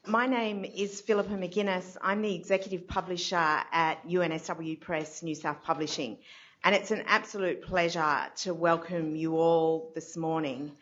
My 0.07 0.27
name 0.27 0.67
is 0.67 1.01
Philippa 1.01 1.33
McGuinness. 1.33 1.97
I'm 2.03 2.21
the 2.21 2.35
executive 2.35 2.87
publisher 2.87 3.37
at 3.37 4.07
UNSW 4.07 4.79
Press 4.83 5.23
New 5.23 5.35
South 5.35 5.63
Publishing, 5.63 6.19
and 6.63 6.75
it's 6.75 6.91
an 6.91 7.05
absolute 7.07 7.63
pleasure 7.63 8.27
to 8.43 8.53
welcome 8.53 9.17
you 9.17 9.39
all 9.39 9.93
this 9.95 10.15
morning 10.15 10.73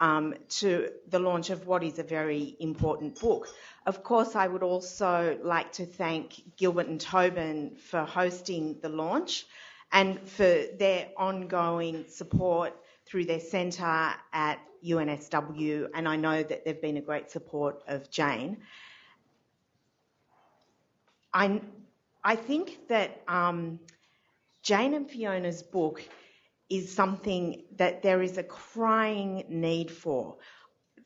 um, 0.00 0.34
to 0.48 0.90
the 1.08 1.18
launch 1.18 1.50
of 1.50 1.66
what 1.66 1.82
is 1.82 1.98
a 1.98 2.02
very 2.02 2.56
important 2.60 3.20
book. 3.20 3.48
Of 3.88 4.02
course, 4.02 4.36
I 4.36 4.46
would 4.46 4.62
also 4.62 5.38
like 5.42 5.72
to 5.72 5.86
thank 5.86 6.42
Gilbert 6.58 6.88
and 6.88 7.00
Tobin 7.00 7.76
for 7.76 8.04
hosting 8.04 8.78
the 8.82 8.90
launch 8.90 9.46
and 9.90 10.20
for 10.28 10.44
their 10.78 11.08
ongoing 11.16 12.04
support 12.06 12.74
through 13.06 13.24
their 13.24 13.40
centre 13.40 14.10
at 14.34 14.58
UNSW, 14.86 15.88
and 15.94 16.06
I 16.06 16.16
know 16.16 16.42
that 16.42 16.66
they've 16.66 16.82
been 16.82 16.98
a 16.98 17.00
great 17.00 17.30
support 17.30 17.82
of 17.88 18.10
Jane. 18.10 18.58
I, 21.32 21.62
I 22.22 22.36
think 22.36 22.88
that 22.88 23.22
um, 23.26 23.80
Jane 24.62 24.92
and 24.92 25.10
Fiona's 25.10 25.62
book 25.62 26.06
is 26.68 26.94
something 26.94 27.64
that 27.76 28.02
there 28.02 28.20
is 28.20 28.36
a 28.36 28.42
crying 28.42 29.44
need 29.48 29.90
for. 29.90 30.36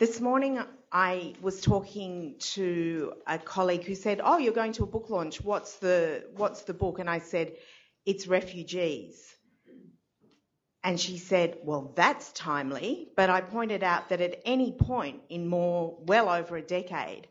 This 0.01 0.21
morning, 0.21 0.59
I 0.93 1.35
was 1.41 1.63
talking 1.63 2.37
to 2.55 3.15
a 3.27 3.39
colleague 3.39 3.85
who 3.85 3.95
said, 3.95 4.21
"Oh, 4.23 4.37
you're 4.37 4.53
going 4.53 4.73
to 4.75 4.85
a 4.85 4.87
book 4.87 5.09
launch. 5.09 5.41
What's 5.41 5.77
the 5.77 6.27
what's 6.37 6.63
the 6.63 6.75
book?" 6.75 6.99
And 6.99 7.09
I 7.09 7.19
said, 7.19 7.57
"It's 8.05 8.27
refugees." 8.27 9.35
And 10.85 11.01
she 11.01 11.19
said, 11.19 11.59
Well, 11.63 11.93
that's 11.95 12.33
timely. 12.33 13.09
But 13.17 13.31
I 13.31 13.41
pointed 13.41 13.83
out 13.83 14.09
that 14.09 14.21
at 14.21 14.41
any 14.45 14.73
point 14.73 15.21
in 15.29 15.47
more, 15.47 15.97
well 16.01 16.29
over 16.29 16.57
a 16.57 16.63
decade, 16.63 17.29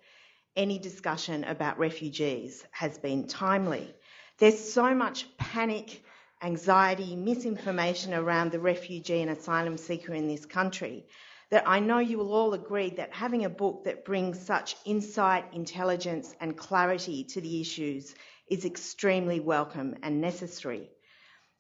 any 0.56 0.80
discussion 0.80 1.44
about 1.44 1.78
refugees 1.78 2.66
has 2.72 2.98
been 2.98 3.28
timely. 3.28 3.94
There's 4.38 4.74
so 4.74 4.96
much 4.96 5.26
panic, 5.38 6.04
anxiety, 6.42 7.16
misinformation 7.16 8.14
around 8.14 8.52
the 8.52 8.60
refugee 8.60 9.22
and 9.22 9.30
asylum 9.30 9.78
seeker 9.78 10.14
in 10.14 10.28
this 10.28 10.46
country 10.46 11.06
that 11.52 11.68
I 11.68 11.80
know 11.80 12.00
you 12.00 12.18
will 12.18 12.34
all 12.34 12.54
agree 12.54 12.90
that 12.92 13.14
having 13.14 13.44
a 13.46 13.50
book 13.50 13.84
that 13.84 14.06
brings 14.06 14.40
such 14.40 14.78
insight, 14.86 15.54
intelligence, 15.54 16.34
and 16.40 16.58
clarity 16.58 17.26
to 17.26 17.42
the 17.42 17.60
issues 17.60 18.16
is 18.50 18.66
extremely 18.66 19.42
welcome 19.42 19.96
and 20.02 20.22
necessary. 20.22 20.90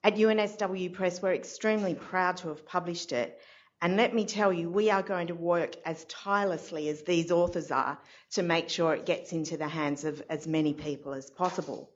At 0.03 0.16
UNSW 0.16 0.94
Press, 0.94 1.22
we're 1.22 1.33
extremely 1.33 1.94
proud 1.94 2.38
to 2.38 2.48
have 2.48 2.66
published 2.66 3.11
it. 3.11 3.38
And 3.81 3.98
let 3.98 4.16
me 4.16 4.25
tell 4.25 4.53
you, 4.53 4.70
we 4.70 4.89
are 4.89 5.03
going 5.03 5.28
to 5.28 5.36
work 5.36 5.75
as 5.86 6.05
tirelessly 6.05 6.88
as 6.88 7.03
these 7.03 7.31
authors 7.31 7.70
are 7.70 8.00
to 8.31 8.44
make 8.44 8.70
sure 8.70 8.94
it 8.94 9.05
gets 9.05 9.33
into 9.33 9.58
the 9.58 9.67
hands 9.67 10.05
of 10.05 10.23
as 10.30 10.48
many 10.48 10.73
people 10.73 11.14
as 11.14 11.30
possible. 11.30 11.89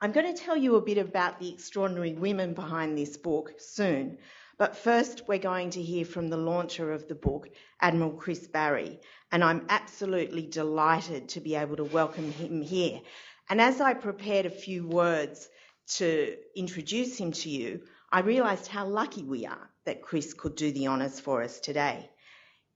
I'm 0.00 0.12
going 0.12 0.32
to 0.32 0.42
tell 0.42 0.56
you 0.56 0.76
a 0.76 0.80
bit 0.80 0.98
about 0.98 1.40
the 1.40 1.52
extraordinary 1.52 2.14
women 2.14 2.54
behind 2.54 2.96
this 2.96 3.16
book 3.16 3.54
soon. 3.58 4.18
But 4.58 4.76
first, 4.76 5.28
we're 5.28 5.38
going 5.38 5.70
to 5.70 5.82
hear 5.82 6.04
from 6.04 6.28
the 6.28 6.36
launcher 6.36 6.92
of 6.92 7.08
the 7.08 7.14
book, 7.14 7.48
Admiral 7.80 8.12
Chris 8.12 8.46
Barrie. 8.46 9.00
And 9.32 9.42
I'm 9.44 9.66
absolutely 9.68 10.46
delighted 10.46 11.30
to 11.30 11.40
be 11.40 11.54
able 11.54 11.76
to 11.76 11.84
welcome 11.84 12.32
him 12.32 12.60
here. 12.60 13.00
And 13.48 13.60
as 13.60 13.80
I 13.80 13.94
prepared 13.94 14.46
a 14.46 14.50
few 14.50 14.86
words, 14.86 15.48
to 15.88 16.36
introduce 16.54 17.16
him 17.16 17.32
to 17.32 17.48
you, 17.48 17.82
I 18.12 18.20
realised 18.20 18.66
how 18.66 18.86
lucky 18.86 19.22
we 19.22 19.46
are 19.46 19.70
that 19.84 20.02
Chris 20.02 20.34
could 20.34 20.54
do 20.54 20.72
the 20.72 20.88
honours 20.88 21.18
for 21.20 21.42
us 21.42 21.60
today. 21.60 22.10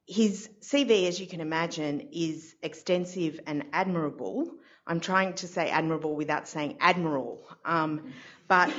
His 0.06 0.48
CV, 0.60 1.09
as 1.09 1.21
you 1.21 1.26
can 1.26 1.41
imagine, 1.41 2.09
is 2.12 2.54
extensive 2.62 3.41
and 3.47 3.65
admirable. 3.72 4.50
I'm 4.87 5.00
trying 5.00 5.34
to 5.34 5.48
say 5.48 5.71
admirable 5.71 6.16
without 6.16 6.48
saying 6.48 6.78
admiral. 6.81 7.47
Um, 7.65 8.12
but 8.53 8.71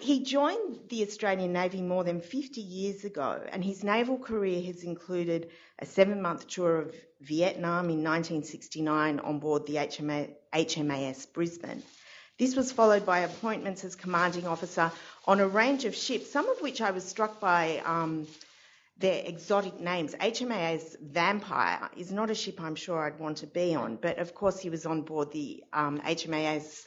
he 0.00 0.22
joined 0.22 0.80
the 0.90 1.00
Australian 1.00 1.54
Navy 1.54 1.80
more 1.80 2.04
than 2.04 2.20
50 2.20 2.60
years 2.60 3.04
ago, 3.06 3.42
and 3.52 3.64
his 3.64 3.82
naval 3.82 4.18
career 4.18 4.60
has 4.64 4.82
included 4.82 5.48
a 5.78 5.86
seven 5.86 6.20
month 6.20 6.46
tour 6.46 6.76
of 6.76 6.94
Vietnam 7.22 7.88
in 7.88 8.04
1969 8.04 9.20
on 9.20 9.38
board 9.38 9.64
the 9.64 9.76
HMA, 9.76 10.28
HMAS 10.52 11.32
Brisbane. 11.32 11.82
This 12.38 12.54
was 12.54 12.70
followed 12.70 13.06
by 13.06 13.20
appointments 13.20 13.82
as 13.82 13.96
commanding 13.96 14.46
officer 14.46 14.92
on 15.24 15.40
a 15.40 15.48
range 15.48 15.86
of 15.86 15.94
ships, 15.94 16.30
some 16.30 16.46
of 16.50 16.60
which 16.60 16.82
I 16.82 16.90
was 16.90 17.06
struck 17.06 17.40
by 17.40 17.80
um, 17.86 18.26
their 18.98 19.22
exotic 19.24 19.80
names. 19.80 20.14
HMAS 20.14 21.00
Vampire 21.00 21.88
is 21.96 22.12
not 22.12 22.28
a 22.28 22.34
ship 22.34 22.60
I'm 22.60 22.76
sure 22.76 22.98
I'd 22.98 23.18
want 23.18 23.38
to 23.38 23.46
be 23.46 23.74
on, 23.74 23.96
but 23.96 24.18
of 24.18 24.34
course 24.34 24.60
he 24.60 24.68
was 24.68 24.84
on 24.84 25.00
board 25.00 25.32
the 25.32 25.64
um, 25.72 25.98
HMAS 26.00 26.84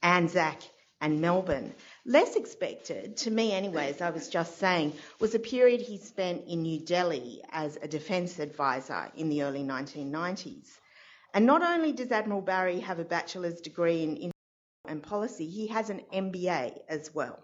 Anzac 0.00 0.62
and 1.02 1.20
Melbourne. 1.20 1.74
Less 2.06 2.36
expected, 2.36 3.16
to 3.18 3.30
me 3.30 3.52
anyway, 3.52 3.90
as 3.90 4.00
I 4.00 4.10
was 4.10 4.28
just 4.28 4.58
saying, 4.58 4.94
was 5.18 5.34
a 5.34 5.40
period 5.40 5.80
he 5.80 5.98
spent 5.98 6.46
in 6.46 6.62
New 6.62 6.78
Delhi 6.78 7.42
as 7.50 7.76
a 7.82 7.88
defence 7.88 8.38
advisor 8.38 9.10
in 9.16 9.28
the 9.28 9.42
early 9.42 9.64
1990s. 9.64 10.68
And 11.34 11.44
not 11.44 11.62
only 11.62 11.92
does 11.92 12.12
Admiral 12.12 12.40
Barrie 12.40 12.80
have 12.80 13.00
a 13.00 13.04
bachelor's 13.04 13.60
degree 13.60 14.04
in 14.04 14.10
international 14.10 14.32
and 14.86 15.02
policy, 15.02 15.48
he 15.48 15.66
has 15.66 15.90
an 15.90 16.02
MBA 16.12 16.78
as 16.88 17.12
well. 17.12 17.42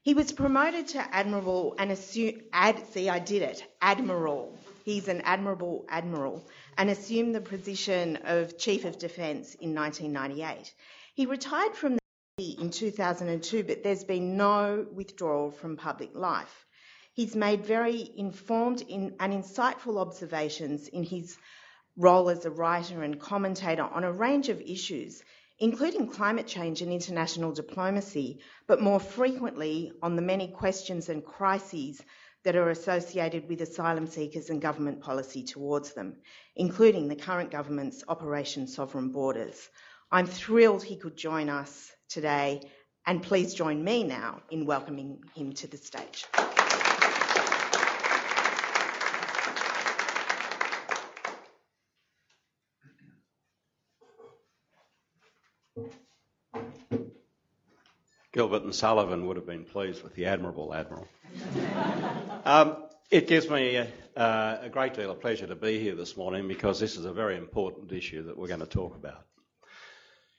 He 0.00 0.14
was 0.14 0.32
promoted 0.32 0.88
to 0.88 1.14
admiral 1.14 1.76
and 1.78 1.92
assumed, 1.92 2.42
ad, 2.52 2.86
see, 2.92 3.08
I 3.08 3.18
did 3.18 3.42
it, 3.42 3.64
admiral. 3.80 4.58
He's 4.84 5.08
an 5.08 5.20
admirable 5.20 5.84
admiral 5.88 6.44
and 6.76 6.90
assumed 6.90 7.34
the 7.34 7.40
position 7.40 8.16
of 8.24 8.58
Chief 8.58 8.84
of 8.84 8.98
Defence 8.98 9.54
in 9.54 9.74
1998. 9.74 10.74
He 11.14 11.26
retired 11.26 11.76
from 11.76 11.98
in 12.38 12.70
2002, 12.70 13.62
but 13.62 13.82
there's 13.82 14.04
been 14.04 14.38
no 14.38 14.86
withdrawal 14.90 15.50
from 15.50 15.76
public 15.76 16.14
life. 16.14 16.64
He's 17.12 17.36
made 17.36 17.66
very 17.66 18.10
informed 18.16 18.82
and 18.88 19.18
insightful 19.18 19.98
observations 19.98 20.88
in 20.88 21.02
his 21.04 21.36
role 21.94 22.30
as 22.30 22.46
a 22.46 22.50
writer 22.50 23.02
and 23.02 23.20
commentator 23.20 23.82
on 23.82 24.04
a 24.04 24.10
range 24.10 24.48
of 24.48 24.62
issues, 24.62 25.22
including 25.58 26.08
climate 26.08 26.46
change 26.46 26.80
and 26.80 26.90
international 26.90 27.52
diplomacy, 27.52 28.40
but 28.66 28.80
more 28.80 28.98
frequently 28.98 29.92
on 30.02 30.16
the 30.16 30.22
many 30.22 30.48
questions 30.48 31.10
and 31.10 31.22
crises 31.22 32.02
that 32.44 32.56
are 32.56 32.70
associated 32.70 33.46
with 33.46 33.60
asylum 33.60 34.06
seekers 34.06 34.48
and 34.48 34.62
government 34.62 35.02
policy 35.02 35.44
towards 35.44 35.92
them, 35.92 36.16
including 36.56 37.08
the 37.08 37.14
current 37.14 37.50
government's 37.50 38.02
Operation 38.08 38.66
Sovereign 38.66 39.10
Borders. 39.10 39.68
I'm 40.14 40.26
thrilled 40.26 40.84
he 40.84 40.96
could 40.96 41.16
join 41.16 41.48
us 41.48 41.90
today, 42.10 42.60
and 43.06 43.22
please 43.22 43.54
join 43.54 43.82
me 43.82 44.04
now 44.04 44.42
in 44.50 44.66
welcoming 44.66 45.24
him 45.34 45.54
to 45.54 45.66
the 45.66 45.78
stage. 45.78 46.26
Gilbert 58.34 58.64
and 58.64 58.74
Sullivan 58.74 59.26
would 59.26 59.36
have 59.36 59.46
been 59.46 59.64
pleased 59.64 60.02
with 60.02 60.14
the 60.14 60.26
admirable 60.26 60.74
admiral. 60.74 61.08
um, 62.44 62.84
it 63.10 63.28
gives 63.28 63.48
me 63.48 63.76
a, 63.76 63.88
uh, 64.14 64.58
a, 64.62 64.68
great 64.68 64.94
deal 64.94 65.10
of 65.10 65.20
pleasure 65.20 65.46
to 65.46 65.54
be 65.54 65.78
here 65.78 65.94
this 65.94 66.16
morning 66.16 66.48
because 66.48 66.80
this 66.80 66.96
is 66.96 67.04
a 67.06 67.12
very 67.12 67.36
important 67.36 67.92
issue 67.92 68.24
that 68.24 68.36
we're 68.36 68.48
going 68.48 68.60
to 68.60 68.66
talk 68.66 68.94
about. 68.94 69.24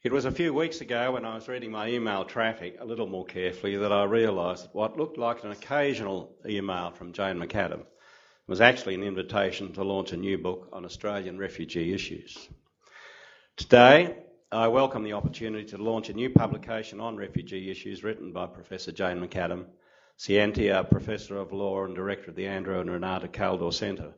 It 0.03 0.11
was 0.11 0.25
a 0.25 0.31
few 0.33 0.53
weeks 0.53 0.81
ago 0.81 1.13
when 1.13 1.23
I 1.23 1.35
was 1.35 1.47
reading 1.47 1.71
my 1.71 1.87
email 1.87 2.25
traffic 2.25 2.75
a 2.81 2.85
little 2.85 3.07
more 3.07 3.23
carefully 3.23 3.77
that 3.77 3.93
I 3.93 4.03
realised 4.03 4.65
that 4.65 4.75
what 4.75 4.97
looked 4.97 5.17
like 5.17 5.45
an 5.45 5.51
occasional 5.51 6.35
email 6.45 6.91
from 6.91 7.13
Jane 7.13 7.37
McAdam 7.37 7.85
was 8.45 8.59
actually 8.59 8.95
an 8.95 9.03
invitation 9.03 9.71
to 9.71 9.83
launch 9.85 10.11
a 10.11 10.17
new 10.17 10.37
book 10.37 10.67
on 10.73 10.83
Australian 10.83 11.37
refugee 11.37 11.93
issues. 11.93 12.49
Today, 13.55 14.17
I 14.51 14.67
welcome 14.67 15.03
the 15.03 15.13
opportunity 15.13 15.63
to 15.67 15.77
launch 15.77 16.09
a 16.09 16.13
new 16.13 16.29
publication 16.31 16.99
on 16.99 17.15
refugee 17.15 17.71
issues 17.71 18.03
written 18.03 18.33
by 18.33 18.47
Professor 18.47 18.91
Jane 18.91 19.25
McAdam, 19.25 19.67
Scientia, 20.17 20.83
Professor 20.83 21.37
of 21.37 21.53
Law 21.53 21.85
and 21.85 21.95
Director 21.95 22.31
of 22.31 22.35
the 22.35 22.47
Andrew 22.47 22.81
and 22.81 22.91
Renata 22.91 23.29
Kaldor 23.29 23.73
Centre 23.73 24.13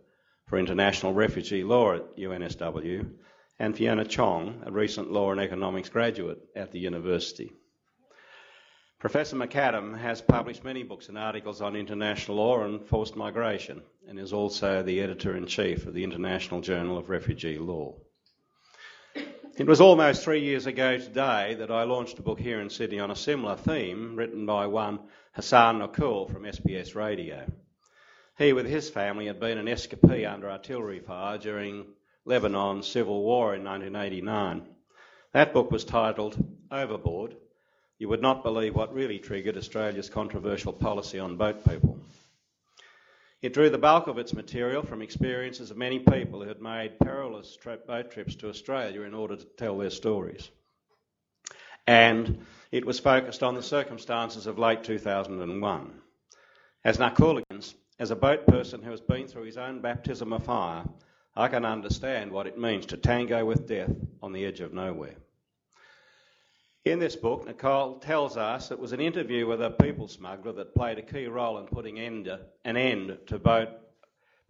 for 0.48 0.58
International 0.58 1.14
Refugee 1.14 1.64
Law 1.64 1.94
at 1.94 2.18
UNSW, 2.18 3.08
and 3.60 3.76
Fiona 3.76 4.06
Chong, 4.06 4.64
a 4.66 4.72
recent 4.72 5.12
Law 5.12 5.32
and 5.32 5.40
Economics 5.40 5.90
graduate 5.90 6.40
at 6.56 6.72
the 6.72 6.80
university. 6.80 7.54
Professor 9.00 9.36
McAdam 9.36 9.98
has 9.98 10.22
published 10.22 10.64
many 10.64 10.84
books 10.84 11.10
and 11.10 11.18
articles 11.18 11.62
on 11.62 11.76
international 11.76 12.38
law 12.38 12.64
and 12.64 12.86
forced 12.86 13.16
migration, 13.16 13.82
and 14.08 14.20
is 14.20 14.34
also 14.34 14.82
the 14.82 15.00
editor 15.00 15.36
in 15.38 15.46
chief 15.46 15.86
of 15.86 15.94
the 15.94 16.04
International 16.04 16.62
Journal 16.62 16.98
of 16.98 17.10
Refugee 17.10 17.58
Law. 17.58 17.96
It 19.58 19.68
was 19.68 19.80
almost 19.80 20.24
three 20.24 20.42
years 20.42 20.66
ago 20.66 20.98
today 20.98 21.56
that 21.60 21.72
I 21.72 21.84
launched 21.84 22.20
a 22.20 22.24
book 22.24 22.40
here 22.40 22.60
in 22.60 22.70
Sydney 22.70 23.00
on 23.00 23.12
a 23.12 23.16
similar 23.16 23.56
theme, 23.56 24.16
written 24.16 24.46
by 24.46 24.68
one 24.68 25.00
Hassan 25.32 25.80
Nakul 25.80 26.30
from 26.30 26.44
SBS 26.44 26.94
Radio. 26.94 27.46
He, 28.38 28.52
with 28.52 28.66
his 28.66 28.90
family, 28.90 29.28
had 29.28 29.40
been 29.40 29.58
an 29.58 29.68
escapee 29.68 30.30
under 30.30 30.52
artillery 30.52 31.00
fire 31.00 31.38
during 31.38 31.86
Lebanon's 32.26 32.88
civil 32.88 33.22
war 33.22 33.54
in 33.54 33.64
1989. 33.64 34.68
That 35.34 35.54
book 35.54 35.70
was 35.70 35.84
titled 35.84 36.36
Overboard. 36.72 37.36
You 38.00 38.10
would 38.10 38.22
not 38.22 38.44
believe 38.44 38.76
what 38.76 38.94
really 38.94 39.20
triggered 39.20 39.58
Australia's 39.58 40.10
controversial 40.10 40.74
policy 40.74 41.20
on 41.20 41.38
boat 41.38 41.64
people. 41.64 42.00
It 43.42 43.54
drew 43.54 43.70
the 43.70 43.78
bulk 43.78 44.08
of 44.08 44.18
its 44.18 44.34
material 44.34 44.82
from 44.82 45.04
experiences 45.04 45.70
of 45.70 45.78
many 45.78 46.00
people 46.00 46.42
who 46.42 46.48
had 46.48 46.62
made 46.62 47.00
perilous 47.00 47.58
boat 47.86 48.10
trips 48.10 48.34
to 48.38 48.50
Australia 48.50 49.02
in 49.02 49.14
order 49.14 49.36
to 49.36 49.46
tell 49.46 49.78
their 49.78 49.92
stories. 49.92 50.50
And 51.86 52.44
it 52.72 52.86
was 52.86 53.00
focused 53.00 53.44
on 53.44 53.54
the 53.54 53.62
circumstances 53.62 54.48
of 54.48 54.58
late 54.58 54.84
2001. 54.84 56.02
As 56.84 56.98
Nakuligans, 56.98 57.76
as 58.00 58.10
a 58.10 58.16
boat 58.16 58.48
person 58.48 58.82
who 58.82 58.90
has 58.90 59.02
been 59.02 59.28
through 59.28 59.44
his 59.44 59.58
own 59.58 59.82
baptism 59.82 60.34
of 60.34 60.44
fire, 60.44 60.86
I 61.38 61.50
can 61.50 61.66
understand 61.66 62.32
what 62.32 62.48
it 62.48 62.58
means 62.58 62.86
to 62.88 62.98
tango 62.98 63.44
with 63.44 63.68
death 63.68 63.92
on 64.22 64.32
the 64.32 64.46
edge 64.46 64.62
of 64.62 64.74
nowhere. 64.74 65.16
In 66.86 67.00
this 67.00 67.16
book, 67.16 67.46
Nicole 67.46 68.00
tells 68.00 68.38
us 68.38 68.72
it 68.72 68.80
was 68.80 68.94
an 68.94 69.02
interview 69.02 69.46
with 69.46 69.62
a 69.62 69.72
people 69.72 70.08
smuggler 70.08 70.54
that 70.54 70.76
played 70.76 70.98
a 70.98 71.02
key 71.02 71.26
role 71.26 71.58
in 71.58 71.66
putting 71.66 72.00
end, 72.00 72.30
an 72.64 72.78
end 72.78 73.18
to 73.28 73.40
boat 73.40 73.70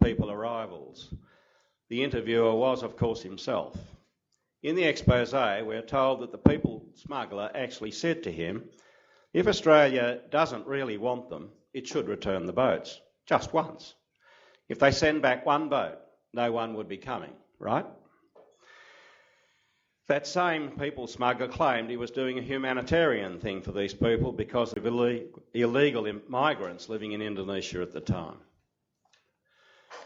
people 0.02 0.30
arrivals. 0.30 1.12
The 1.88 2.04
interviewer 2.04 2.54
was, 2.54 2.82
of 2.82 2.96
course, 2.96 3.22
himself. 3.22 3.76
In 4.62 4.76
the 4.76 4.84
expose, 4.84 5.32
we're 5.32 5.82
told 5.82 6.20
that 6.20 6.30
the 6.30 6.38
people 6.38 6.84
smuggler 6.94 7.50
actually 7.54 7.90
said 7.90 8.22
to 8.24 8.32
him, 8.32 8.64
if 9.32 9.48
Australia 9.48 10.20
doesn't 10.30 10.66
really 10.66 10.98
want 10.98 11.30
them, 11.30 11.50
it 11.72 11.88
should 11.88 12.06
return 12.06 12.46
the 12.46 12.52
boats, 12.52 13.00
just 13.26 13.52
once. 13.52 13.94
If 14.68 14.78
they 14.78 14.90
send 14.92 15.22
back 15.22 15.44
one 15.46 15.68
boat, 15.68 15.98
no 16.36 16.52
one 16.52 16.74
would 16.74 16.88
be 16.88 16.98
coming, 16.98 17.32
right? 17.58 17.86
That 20.06 20.26
same 20.26 20.78
people 20.78 21.08
smuggler 21.08 21.48
claimed 21.48 21.90
he 21.90 21.96
was 21.96 22.12
doing 22.12 22.38
a 22.38 22.42
humanitarian 22.42 23.40
thing 23.40 23.62
for 23.62 23.72
these 23.72 23.94
people 23.94 24.30
because 24.30 24.72
of 24.72 24.86
illegal 24.86 26.12
migrants 26.28 26.88
living 26.88 27.10
in 27.12 27.22
Indonesia 27.22 27.82
at 27.82 27.92
the 27.92 28.00
time. 28.00 28.36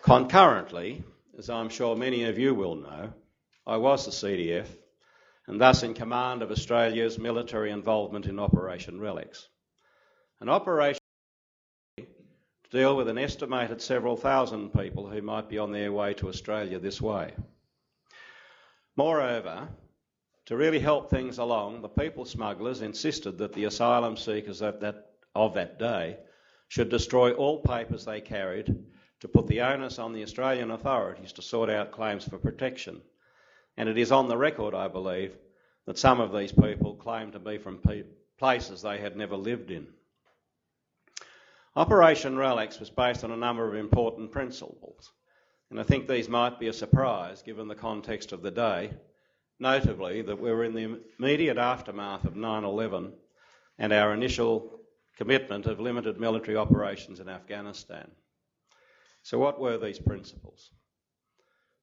Concurrently, 0.02 1.02
as 1.36 1.50
I'm 1.50 1.68
sure 1.68 1.96
many 1.96 2.24
of 2.24 2.38
you 2.38 2.54
will 2.54 2.76
know, 2.76 3.12
I 3.66 3.76
was 3.76 4.06
the 4.06 4.12
CDF 4.12 4.66
and 5.46 5.60
thus 5.60 5.82
in 5.82 5.94
command 5.94 6.42
of 6.42 6.50
Australia's 6.52 7.18
military 7.18 7.72
involvement 7.72 8.26
in 8.26 8.38
Operation 8.38 9.00
Relex. 9.00 9.48
An 10.40 10.48
operation 10.48 10.99
deal 12.70 12.96
with 12.96 13.08
an 13.08 13.18
estimated 13.18 13.82
several 13.82 14.16
thousand 14.16 14.72
people 14.72 15.08
who 15.08 15.20
might 15.20 15.48
be 15.48 15.58
on 15.58 15.72
their 15.72 15.92
way 15.92 16.14
to 16.14 16.28
Australia 16.28 16.78
this 16.78 17.00
way. 17.00 17.32
Moreover, 18.96 19.68
to 20.46 20.56
really 20.56 20.78
help 20.78 21.10
things 21.10 21.38
along, 21.38 21.82
the 21.82 21.88
people 21.88 22.24
smugglers 22.24 22.82
insisted 22.82 23.38
that 23.38 23.52
the 23.52 23.64
asylum 23.64 24.16
seekers 24.16 24.62
of 24.62 24.80
that, 24.80 25.12
of 25.34 25.54
that 25.54 25.78
day 25.78 26.18
should 26.68 26.88
destroy 26.88 27.32
all 27.32 27.60
papers 27.60 28.04
they 28.04 28.20
carried 28.20 28.84
to 29.20 29.28
put 29.28 29.46
the 29.48 29.60
onus 29.60 29.98
on 29.98 30.12
the 30.12 30.22
Australian 30.22 30.70
authorities 30.70 31.32
to 31.32 31.42
sort 31.42 31.70
out 31.70 31.92
claims 31.92 32.24
for 32.24 32.38
protection. 32.38 33.00
And 33.76 33.88
it 33.88 33.98
is 33.98 34.12
on 34.12 34.28
the 34.28 34.36
record, 34.36 34.74
I 34.74 34.88
believe, 34.88 35.36
that 35.86 35.98
some 35.98 36.20
of 36.20 36.32
these 36.32 36.52
people 36.52 36.94
claimed 36.94 37.32
to 37.32 37.38
be 37.38 37.58
from 37.58 37.80
places 38.38 38.82
they 38.82 38.98
had 38.98 39.16
never 39.16 39.36
lived 39.36 39.70
in. 39.70 39.88
Operation 41.76 42.34
Relex 42.34 42.80
was 42.80 42.90
based 42.90 43.22
on 43.22 43.30
a 43.30 43.36
number 43.36 43.68
of 43.68 43.76
important 43.76 44.32
principles, 44.32 45.12
and 45.70 45.78
I 45.78 45.84
think 45.84 46.08
these 46.08 46.28
might 46.28 46.58
be 46.58 46.66
a 46.66 46.72
surprise 46.72 47.42
given 47.42 47.68
the 47.68 47.76
context 47.76 48.32
of 48.32 48.42
the 48.42 48.50
day 48.50 48.92
notably 49.60 50.22
that 50.22 50.40
we 50.40 50.50
were 50.50 50.64
in 50.64 50.74
the 50.74 51.00
immediate 51.18 51.58
aftermath 51.58 52.24
of 52.24 52.34
9 52.34 52.64
11 52.64 53.12
and 53.78 53.92
our 53.92 54.12
initial 54.12 54.80
commitment 55.16 55.66
of 55.66 55.78
limited 55.78 56.18
military 56.18 56.56
operations 56.56 57.20
in 57.20 57.28
Afghanistan. 57.28 58.10
So, 59.22 59.38
what 59.38 59.60
were 59.60 59.78
these 59.78 59.98
principles? 60.00 60.72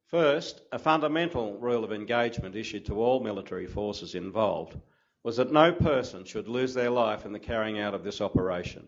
First, 0.07 0.61
a 0.71 0.79
fundamental 0.79 1.57
rule 1.59 1.85
of 1.85 1.93
engagement 1.93 2.55
issued 2.55 2.85
to 2.87 2.99
all 3.01 3.21
military 3.21 3.67
forces 3.67 4.15
involved 4.15 4.77
was 5.23 5.37
that 5.37 5.51
no 5.51 5.71
person 5.71 6.25
should 6.25 6.49
lose 6.49 6.73
their 6.73 6.89
life 6.89 7.25
in 7.25 7.31
the 7.31 7.39
carrying 7.39 7.79
out 7.79 7.93
of 7.93 8.03
this 8.03 8.19
operation. 8.19 8.87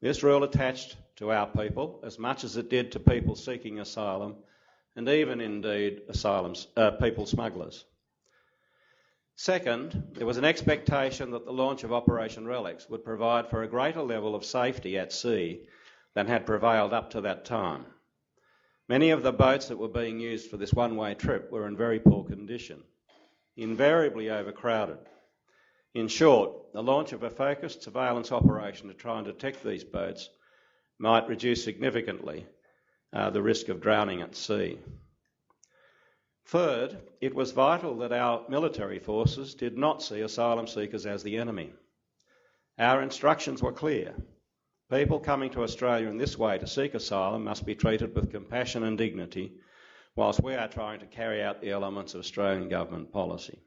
This 0.00 0.22
rule 0.22 0.44
attached 0.44 0.96
to 1.16 1.32
our 1.32 1.46
people 1.46 2.00
as 2.04 2.18
much 2.18 2.44
as 2.44 2.56
it 2.56 2.70
did 2.70 2.92
to 2.92 3.00
people 3.00 3.34
seeking 3.34 3.80
asylum 3.80 4.36
and 4.94 5.08
even 5.08 5.40
indeed 5.40 6.02
asylums, 6.08 6.68
uh, 6.76 6.92
people 6.92 7.26
smugglers. 7.26 7.84
Second, 9.36 10.14
there 10.14 10.26
was 10.26 10.36
an 10.36 10.44
expectation 10.44 11.30
that 11.30 11.44
the 11.44 11.52
launch 11.52 11.84
of 11.84 11.92
Operation 11.92 12.44
Relex 12.44 12.90
would 12.90 13.04
provide 13.04 13.48
for 13.48 13.62
a 13.62 13.68
greater 13.68 14.02
level 14.02 14.34
of 14.34 14.44
safety 14.44 14.98
at 14.98 15.12
sea 15.12 15.68
than 16.14 16.26
had 16.26 16.46
prevailed 16.46 16.92
up 16.92 17.10
to 17.10 17.20
that 17.20 17.44
time. 17.44 17.84
Many 18.88 19.10
of 19.10 19.22
the 19.22 19.32
boats 19.32 19.68
that 19.68 19.78
were 19.78 19.88
being 19.88 20.18
used 20.18 20.50
for 20.50 20.56
this 20.56 20.72
one 20.72 20.96
way 20.96 21.14
trip 21.14 21.52
were 21.52 21.68
in 21.68 21.76
very 21.76 22.00
poor 22.00 22.24
condition, 22.24 22.82
invariably 23.56 24.30
overcrowded. 24.30 24.98
In 25.98 26.06
short, 26.06 26.72
the 26.72 26.80
launch 26.80 27.12
of 27.12 27.24
a 27.24 27.28
focused 27.28 27.82
surveillance 27.82 28.30
operation 28.30 28.86
to 28.86 28.94
try 28.94 29.18
and 29.18 29.26
detect 29.26 29.64
these 29.64 29.82
boats 29.82 30.30
might 30.96 31.26
reduce 31.26 31.64
significantly 31.64 32.46
uh, 33.12 33.30
the 33.30 33.42
risk 33.42 33.68
of 33.68 33.80
drowning 33.80 34.22
at 34.22 34.36
sea. 34.36 34.78
Third, 36.46 36.98
it 37.20 37.34
was 37.34 37.50
vital 37.50 37.96
that 37.96 38.12
our 38.12 38.48
military 38.48 39.00
forces 39.00 39.56
did 39.56 39.76
not 39.76 40.00
see 40.00 40.20
asylum 40.20 40.68
seekers 40.68 41.04
as 41.04 41.24
the 41.24 41.36
enemy. 41.36 41.72
Our 42.78 43.02
instructions 43.02 43.60
were 43.60 43.72
clear. 43.72 44.14
People 44.88 45.18
coming 45.18 45.50
to 45.50 45.64
Australia 45.64 46.06
in 46.06 46.16
this 46.16 46.38
way 46.38 46.58
to 46.58 46.66
seek 46.68 46.94
asylum 46.94 47.42
must 47.42 47.66
be 47.66 47.74
treated 47.74 48.14
with 48.14 48.30
compassion 48.30 48.84
and 48.84 48.96
dignity, 48.96 49.54
whilst 50.14 50.44
we 50.44 50.54
are 50.54 50.68
trying 50.68 51.00
to 51.00 51.06
carry 51.06 51.42
out 51.42 51.60
the 51.60 51.72
elements 51.72 52.14
of 52.14 52.20
Australian 52.20 52.68
government 52.68 53.10
policy. 53.12 53.58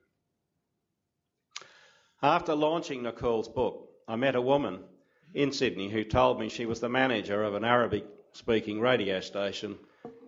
After 2.23 2.53
launching 2.53 3.01
Nicole's 3.01 3.49
book, 3.49 3.89
I 4.07 4.15
met 4.15 4.35
a 4.35 4.41
woman 4.41 4.83
in 5.33 5.51
Sydney 5.51 5.89
who 5.89 6.03
told 6.03 6.39
me 6.39 6.49
she 6.49 6.67
was 6.67 6.79
the 6.79 6.87
manager 6.87 7.41
of 7.41 7.55
an 7.55 7.63
Arabic 7.63 8.05
speaking 8.33 8.79
radio 8.79 9.21
station 9.21 9.79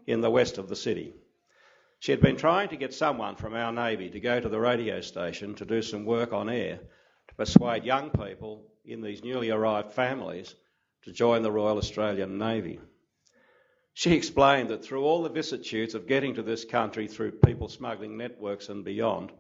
in 0.07 0.21
the 0.21 0.31
west 0.31 0.57
of 0.57 0.69
the 0.69 0.75
city. 0.75 1.13
She 2.00 2.12
had 2.12 2.19
been 2.19 2.35
trying 2.35 2.69
to 2.69 2.77
get 2.77 2.95
someone 2.95 3.35
from 3.35 3.53
our 3.53 3.71
Navy 3.71 4.09
to 4.09 4.19
go 4.19 4.39
to 4.39 4.50
the 4.50 4.59
radio 4.59 5.01
station 5.01 5.53
to 5.55 5.65
do 5.65 5.83
some 5.83 6.03
work 6.03 6.33
on 6.33 6.50
air 6.50 6.79
to 7.27 7.35
persuade 7.35 7.83
young 7.83 8.09
people 8.09 8.65
in 8.83 9.01
these 9.01 9.23
newly 9.23 9.51
arrived 9.51 9.91
families 9.91 10.55
to 11.03 11.13
join 11.13 11.43
the 11.43 11.51
Royal 11.51 11.77
Australian 11.77 12.39
Navy. 12.39 12.79
She 13.93 14.15
explained 14.15 14.69
that 14.69 14.83
through 14.83 15.03
all 15.05 15.21
the 15.21 15.29
vicissitudes 15.29 15.93
of 15.93 16.07
getting 16.07 16.33
to 16.35 16.41
this 16.41 16.65
country 16.65 17.07
through 17.07 17.33
people 17.33 17.69
smuggling 17.69 18.17
networks 18.17 18.69
and 18.69 18.83
beyond, 18.83 19.31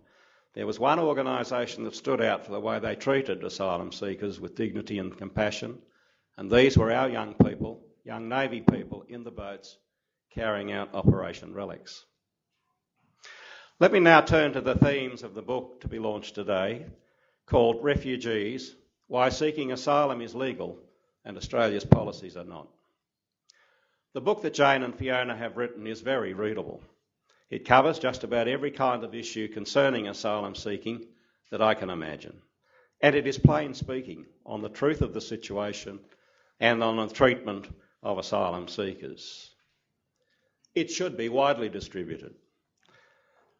there 0.53 0.67
was 0.67 0.79
one 0.79 0.99
organisation 0.99 1.83
that 1.83 1.95
stood 1.95 2.21
out 2.21 2.45
for 2.45 2.51
the 2.51 2.59
way 2.59 2.79
they 2.79 2.95
treated 2.95 3.43
asylum 3.43 3.91
seekers 3.91 4.39
with 4.39 4.55
dignity 4.55 4.99
and 4.99 5.17
compassion, 5.17 5.79
and 6.37 6.49
these 6.51 6.77
were 6.77 6.91
our 6.91 7.09
young 7.09 7.33
people, 7.33 7.81
young 8.03 8.29
Navy 8.29 8.61
people 8.61 9.03
in 9.07 9.23
the 9.23 9.31
boats 9.31 9.77
carrying 10.33 10.71
out 10.71 10.93
Operation 10.93 11.53
Relex. 11.53 12.01
Let 13.79 13.91
me 13.91 13.99
now 13.99 14.21
turn 14.21 14.53
to 14.53 14.61
the 14.61 14.75
themes 14.75 15.23
of 15.23 15.33
the 15.33 15.41
book 15.41 15.81
to 15.81 15.87
be 15.87 15.99
launched 15.99 16.35
today, 16.35 16.85
called 17.45 17.83
Refugees 17.83 18.75
Why 19.07 19.29
Seeking 19.29 19.71
Asylum 19.71 20.21
is 20.21 20.35
Legal 20.35 20.79
and 21.25 21.37
Australia's 21.37 21.85
Policies 21.85 22.37
Are 22.37 22.43
Not. 22.43 22.67
The 24.13 24.21
book 24.21 24.43
that 24.43 24.53
Jane 24.53 24.83
and 24.83 24.95
Fiona 24.95 25.35
have 25.35 25.57
written 25.57 25.87
is 25.87 26.01
very 26.01 26.33
readable. 26.33 26.81
It 27.53 27.65
covers 27.65 27.99
just 27.99 28.23
about 28.23 28.47
every 28.47 28.71
kind 28.71 29.03
of 29.03 29.13
issue 29.13 29.47
concerning 29.47 30.07
asylum 30.07 30.55
seeking 30.55 31.05
that 31.51 31.61
I 31.61 31.75
can 31.75 31.91
imagine. 31.91 32.41
And 32.99 33.15
it 33.15 33.27
is 33.27 33.37
plain 33.37 33.75
speaking 33.75 34.25
on 34.43 34.63
the 34.63 34.69
truth 34.69 35.03
of 35.03 35.13
the 35.13 35.21
situation 35.21 35.99
and 36.59 36.81
on 36.81 36.97
the 36.97 37.13
treatment 37.13 37.67
of 38.01 38.17
asylum 38.17 38.67
seekers. 38.67 39.51
It 40.73 40.89
should 40.89 41.15
be 41.15 41.29
widely 41.29 41.69
distributed. 41.69 42.33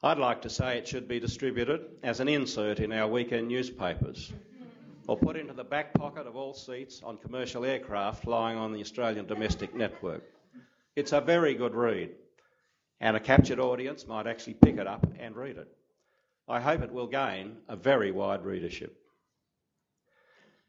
I'd 0.02 0.18
like 0.18 0.42
to 0.42 0.50
say 0.50 0.80
it 0.80 0.88
should 0.88 1.08
be 1.08 1.20
distributed 1.20 1.82
as 2.02 2.20
an 2.20 2.28
insert 2.28 2.80
in 2.80 2.92
our 2.92 3.08
weekend 3.08 3.48
newspapers 3.48 4.34
or 5.06 5.18
put 5.18 5.38
into 5.38 5.54
the 5.54 5.64
back 5.64 5.94
pocket 5.94 6.26
of 6.26 6.36
all 6.36 6.56
seats 6.56 7.04
on 7.04 7.18
commercial 7.18 7.64
aircraft 7.64 8.24
flying 8.24 8.58
on 8.58 8.74
the 8.74 8.82
Australian 8.82 9.28
domestic 9.28 9.76
network. 9.76 10.24
It's 10.96 11.12
a 11.12 11.22
very 11.22 11.54
good 11.54 11.76
read, 11.76 12.16
and 13.04 13.18
a 13.18 13.20
captured 13.20 13.60
audience 13.60 14.08
might 14.08 14.28
actually 14.28 14.54
pick 14.54 14.78
it 14.78 14.88
up 14.88 15.06
and 15.20 15.36
read 15.36 15.58
it. 15.58 15.68
I 16.48 16.62
hope 16.62 16.82
it 16.82 16.94
will 16.94 17.08
gain 17.08 17.58
a 17.68 17.76
very 17.76 18.12
wide 18.12 18.46
readership. 18.46 18.98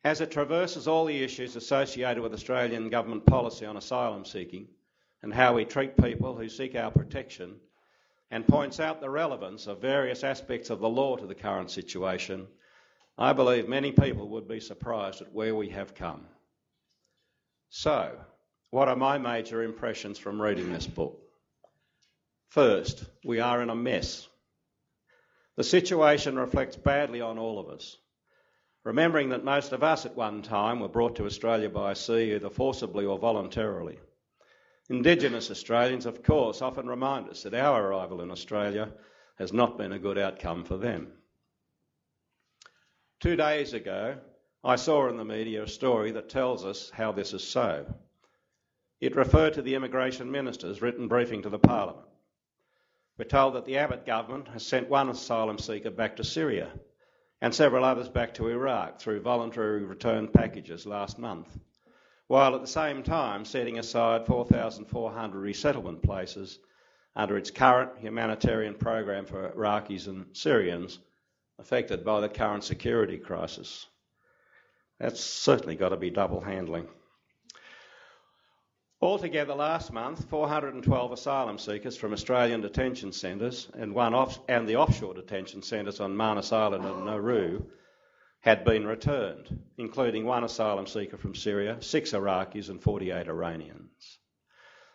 As 0.02 0.20
it 0.20 0.32
traverses 0.32 0.88
all 0.88 1.04
the 1.04 1.22
issues 1.22 1.54
associated 1.54 2.20
with 2.20 2.34
Australian 2.34 2.90
government 2.90 3.24
policy 3.24 3.64
on 3.64 3.76
asylum 3.76 4.24
seeking 4.24 4.66
and 5.22 5.32
how 5.32 5.54
we 5.54 5.64
treat 5.64 5.96
people 5.96 6.34
who 6.34 6.48
seek 6.48 6.74
our 6.74 6.90
protection, 6.90 7.54
and 8.32 8.48
points 8.48 8.80
out 8.80 9.00
the 9.00 9.08
relevance 9.08 9.68
of 9.68 9.80
various 9.80 10.24
aspects 10.24 10.70
of 10.70 10.80
the 10.80 10.88
law 10.88 11.14
to 11.16 11.28
the 11.28 11.36
current 11.36 11.70
situation, 11.70 12.48
I 13.16 13.32
believe 13.32 13.68
many 13.68 13.92
people 13.92 14.28
would 14.30 14.48
be 14.48 14.58
surprised 14.58 15.22
at 15.22 15.32
where 15.32 15.54
we 15.54 15.68
have 15.68 15.94
come. 15.94 16.26
So, 17.70 18.18
what 18.70 18.88
are 18.88 18.96
my 18.96 19.18
major 19.18 19.62
impressions 19.62 20.18
from 20.18 20.42
reading 20.42 20.72
this 20.72 20.88
book? 20.88 21.23
First, 22.48 23.04
we 23.24 23.40
are 23.40 23.62
in 23.62 23.70
a 23.70 23.74
mess. 23.74 24.28
The 25.56 25.64
situation 25.64 26.38
reflects 26.38 26.76
badly 26.76 27.20
on 27.20 27.38
all 27.38 27.58
of 27.58 27.68
us. 27.68 27.96
Remembering 28.84 29.30
that 29.30 29.44
most 29.44 29.72
of 29.72 29.82
us 29.82 30.04
at 30.04 30.16
one 30.16 30.42
time 30.42 30.80
were 30.80 30.88
brought 30.88 31.16
to 31.16 31.26
Australia 31.26 31.70
by 31.70 31.94
sea 31.94 32.34
either 32.34 32.50
forcibly 32.50 33.04
or 33.06 33.18
voluntarily. 33.18 33.98
Indigenous 34.90 35.50
Australians, 35.50 36.04
of 36.04 36.22
course, 36.22 36.60
often 36.60 36.86
remind 36.86 37.28
us 37.30 37.44
that 37.44 37.54
our 37.54 37.82
arrival 37.82 38.20
in 38.20 38.30
Australia 38.30 38.92
has 39.36 39.52
not 39.52 39.78
been 39.78 39.92
a 39.92 39.98
good 39.98 40.18
outcome 40.18 40.64
for 40.64 40.76
them. 40.76 41.12
Two 43.20 43.36
days 43.36 43.72
ago, 43.72 44.18
I 44.62 44.76
saw 44.76 45.08
in 45.08 45.16
the 45.16 45.24
media 45.24 45.62
a 45.62 45.68
story 45.68 46.12
that 46.12 46.28
tells 46.28 46.64
us 46.64 46.90
how 46.90 47.12
this 47.12 47.32
is 47.32 47.42
so. 47.42 47.86
It 49.00 49.16
referred 49.16 49.54
to 49.54 49.62
the 49.62 49.74
immigration 49.74 50.30
minister's 50.30 50.82
written 50.82 51.08
briefing 51.08 51.42
to 51.42 51.48
the 51.48 51.58
Parliament. 51.58 52.06
We're 53.18 53.24
told 53.26 53.54
that 53.54 53.64
the 53.64 53.78
Abbott 53.78 54.06
government 54.06 54.48
has 54.48 54.66
sent 54.66 54.88
one 54.88 55.08
asylum 55.08 55.58
seeker 55.58 55.90
back 55.90 56.16
to 56.16 56.24
Syria 56.24 56.72
and 57.40 57.54
several 57.54 57.84
others 57.84 58.08
back 58.08 58.34
to 58.34 58.48
Iraq 58.48 59.00
through 59.00 59.20
voluntary 59.20 59.84
return 59.84 60.28
packages 60.28 60.86
last 60.86 61.18
month 61.18 61.48
while 62.26 62.54
at 62.54 62.60
the 62.60 62.66
same 62.66 63.02
time 63.02 63.44
setting 63.44 63.78
aside 63.78 64.26
4,400 64.26 65.38
resettlement 65.38 66.02
places 66.02 66.58
under 67.14 67.36
its 67.36 67.50
current 67.50 67.98
humanitarian 67.98 68.74
program 68.74 69.26
for 69.26 69.50
Iraqis 69.50 70.08
and 70.08 70.26
Syrians 70.32 70.98
affected 71.58 72.04
by 72.04 72.20
the 72.20 72.28
current 72.28 72.64
security 72.64 73.18
crisis. 73.18 73.86
That's 74.98 75.20
certainly 75.20 75.76
got 75.76 75.90
to 75.90 75.96
be 75.96 76.10
double 76.10 76.40
handling. 76.40 76.88
Altogether, 79.04 79.54
last 79.54 79.92
month, 79.92 80.30
412 80.30 81.12
asylum 81.12 81.58
seekers 81.58 81.94
from 81.94 82.14
Australian 82.14 82.62
detention 82.62 83.12
centres 83.12 83.68
and, 83.74 83.94
off- 83.94 84.40
and 84.48 84.66
the 84.66 84.76
offshore 84.76 85.12
detention 85.12 85.60
centres 85.60 86.00
on 86.00 86.16
Manus 86.16 86.52
Island 86.52 86.86
and 86.86 87.04
Nauru 87.04 87.66
had 88.40 88.64
been 88.64 88.86
returned, 88.86 89.60
including 89.76 90.24
one 90.24 90.42
asylum 90.42 90.86
seeker 90.86 91.18
from 91.18 91.34
Syria, 91.34 91.76
six 91.80 92.12
Iraqis, 92.12 92.70
and 92.70 92.82
48 92.82 93.28
Iranians. 93.28 94.20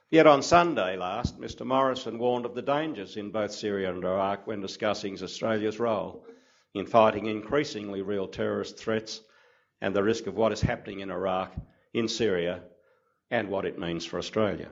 Yet 0.10 0.25
on 0.25 0.42
Sunday 0.42 0.98
last, 0.98 1.39
Mr 1.39 1.63
Morrison 1.63 2.18
warned 2.18 2.48
of 2.48 2.56
the 2.56 2.63
dangers 2.63 3.16
in 3.16 3.30
both 3.30 3.51
Syria 3.51 3.94
and 3.94 4.04
Iraq 4.04 4.48
when 4.48 4.60
discussing 4.60 5.22
Australia's 5.22 5.80
role 5.80 6.25
in 6.74 6.88
fighting 6.88 7.28
increasingly 7.28 8.01
real 8.01 8.28
terrorist 8.28 8.75
threats 8.75 9.22
and 9.82 9.96
the 9.96 10.01
risk 10.01 10.25
of 10.25 10.36
what 10.36 10.51
is 10.51 10.62
happening 10.62 11.01
in 11.01 11.12
Iraq, 11.12 11.54
in 11.94 12.08
Syria, 12.08 12.63
and 13.31 13.50
what 13.50 13.65
it 13.65 13.79
means 13.79 14.05
for 14.05 14.17
Australia. 14.17 14.69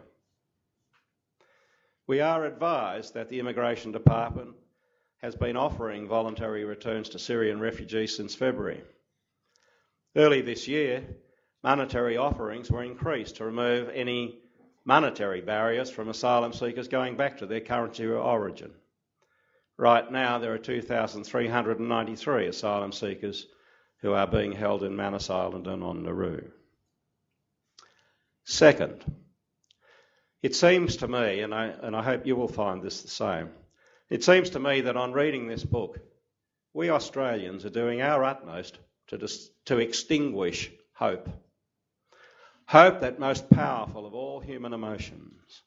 We 2.08 2.22
are 2.22 2.46
advised 2.46 3.14
that 3.14 3.30
the 3.30 3.40
Immigration 3.40 3.92
Department 3.92 4.56
has 5.22 5.36
been 5.36 5.58
offering 5.58 6.08
voluntary 6.08 6.64
returns 6.64 7.10
to 7.10 7.20
Syrian 7.20 7.60
refugees 7.60 8.16
since 8.16 8.34
February. 8.36 8.84
Early 10.16 10.42
this 10.42 10.68
year, 10.68 11.04
monetary 11.64 12.18
offerings 12.18 12.72
were 12.72 12.84
increased 12.84 13.38
to 13.38 13.46
remove 13.46 13.90
any 13.90 14.40
monetary 14.86 15.42
barriers 15.42 15.90
from 15.90 16.08
asylum 16.08 16.54
seekers 16.54 16.88
going 16.88 17.18
back 17.18 17.40
to 17.40 17.46
their 17.46 17.60
country 17.60 18.06
of 18.06 18.22
origin. 18.22 18.72
Right 19.78 20.10
now, 20.10 20.40
there 20.40 20.54
are 20.54 20.58
2,393 20.58 22.48
asylum 22.48 22.92
seekers 22.92 23.46
who 24.02 24.14
are 24.14 24.28
being 24.28 24.54
held 24.54 24.84
in 24.84 24.96
Manus 24.96 25.30
Island 25.30 25.68
and 25.68 25.84
on 25.84 26.04
Nauru. 26.04 26.52
Second, 28.50 29.04
it 30.42 30.56
seems 30.56 30.96
to 30.98 31.08
me, 31.10 31.42
and 31.42 31.54
I, 31.54 31.66
and 31.66 31.94
I 31.94 32.02
hope 32.02 32.26
you 32.26 32.38
will 32.38 32.48
find 32.48 32.82
this 32.82 33.02
the 33.02 33.10
same, 33.10 33.50
it 34.10 34.24
seems 34.24 34.52
to 34.52 34.60
me 34.60 34.80
that 34.82 34.96
on 34.96 35.12
reading 35.12 35.48
this 35.48 35.66
book, 35.66 36.00
we 36.74 36.90
Australians 36.90 37.66
are 37.66 37.70
doing 37.70 38.02
our 38.02 38.24
utmost 38.24 38.80
to, 39.08 39.18
dis- 39.18 39.50
to 39.66 39.80
extinguish 39.80 40.72
hope. 40.94 41.28
Hope, 42.68 43.02
that 43.02 43.20
most 43.20 43.50
powerful 43.50 44.06
of 44.06 44.14
all 44.14 44.40
human 44.40 44.72
emotions. 44.72 45.62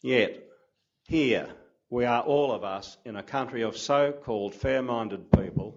Yet, 0.00 0.42
here, 1.06 1.50
we 1.90 2.06
are 2.06 2.22
all 2.22 2.50
of 2.52 2.64
us 2.64 2.96
in 3.04 3.16
a 3.16 3.22
country 3.22 3.60
of 3.60 3.76
so 3.76 4.10
called 4.10 4.54
fair 4.54 4.80
minded 4.80 5.30
people, 5.32 5.76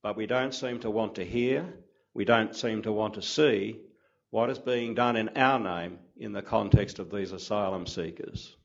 but 0.00 0.16
we 0.16 0.26
don't 0.26 0.54
seem 0.54 0.78
to 0.80 0.90
want 0.92 1.16
to 1.16 1.24
hear, 1.24 1.74
we 2.14 2.24
don't 2.24 2.54
seem 2.54 2.82
to 2.82 2.92
want 2.92 3.14
to 3.14 3.22
see 3.22 3.80
what 4.34 4.50
is 4.50 4.58
being 4.58 4.94
done 4.94 5.14
in 5.14 5.28
our 5.36 5.60
name 5.60 5.96
in 6.16 6.32
the 6.32 6.42
context 6.42 6.98
of 6.98 7.08
these 7.08 7.30
asylum 7.30 7.86
seekers. 7.86 8.56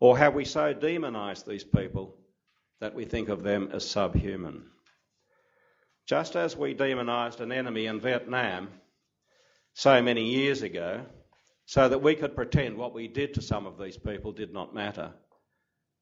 Or 0.00 0.18
have 0.18 0.34
we 0.34 0.44
so 0.44 0.74
demonised 0.74 1.46
these 1.46 1.62
people 1.62 2.16
that 2.80 2.92
we 2.92 3.04
think 3.04 3.28
of 3.28 3.44
them 3.44 3.70
as 3.72 3.88
subhuman? 3.88 4.64
Just 6.08 6.34
as 6.34 6.56
we 6.56 6.74
demonised 6.74 7.40
an 7.40 7.52
enemy 7.52 7.86
in 7.86 8.00
Vietnam 8.00 8.66
so 9.74 10.02
many 10.02 10.24
years 10.24 10.62
ago, 10.62 11.06
so 11.66 11.88
that 11.88 12.02
we 12.02 12.16
could 12.16 12.34
pretend 12.34 12.76
what 12.76 12.92
we 12.92 13.06
did 13.06 13.34
to 13.34 13.42
some 13.42 13.66
of 13.66 13.78
these 13.78 13.96
people 13.96 14.32
did 14.32 14.52
not 14.52 14.74
matter, 14.74 15.12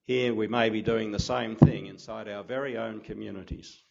here 0.04 0.34
we 0.34 0.48
may 0.48 0.70
be 0.70 0.80
doing 0.80 1.12
the 1.12 1.18
same 1.18 1.56
thing 1.56 1.88
inside 1.88 2.26
our 2.26 2.42
very 2.42 2.78
own 2.78 3.02
communities. 3.02 3.82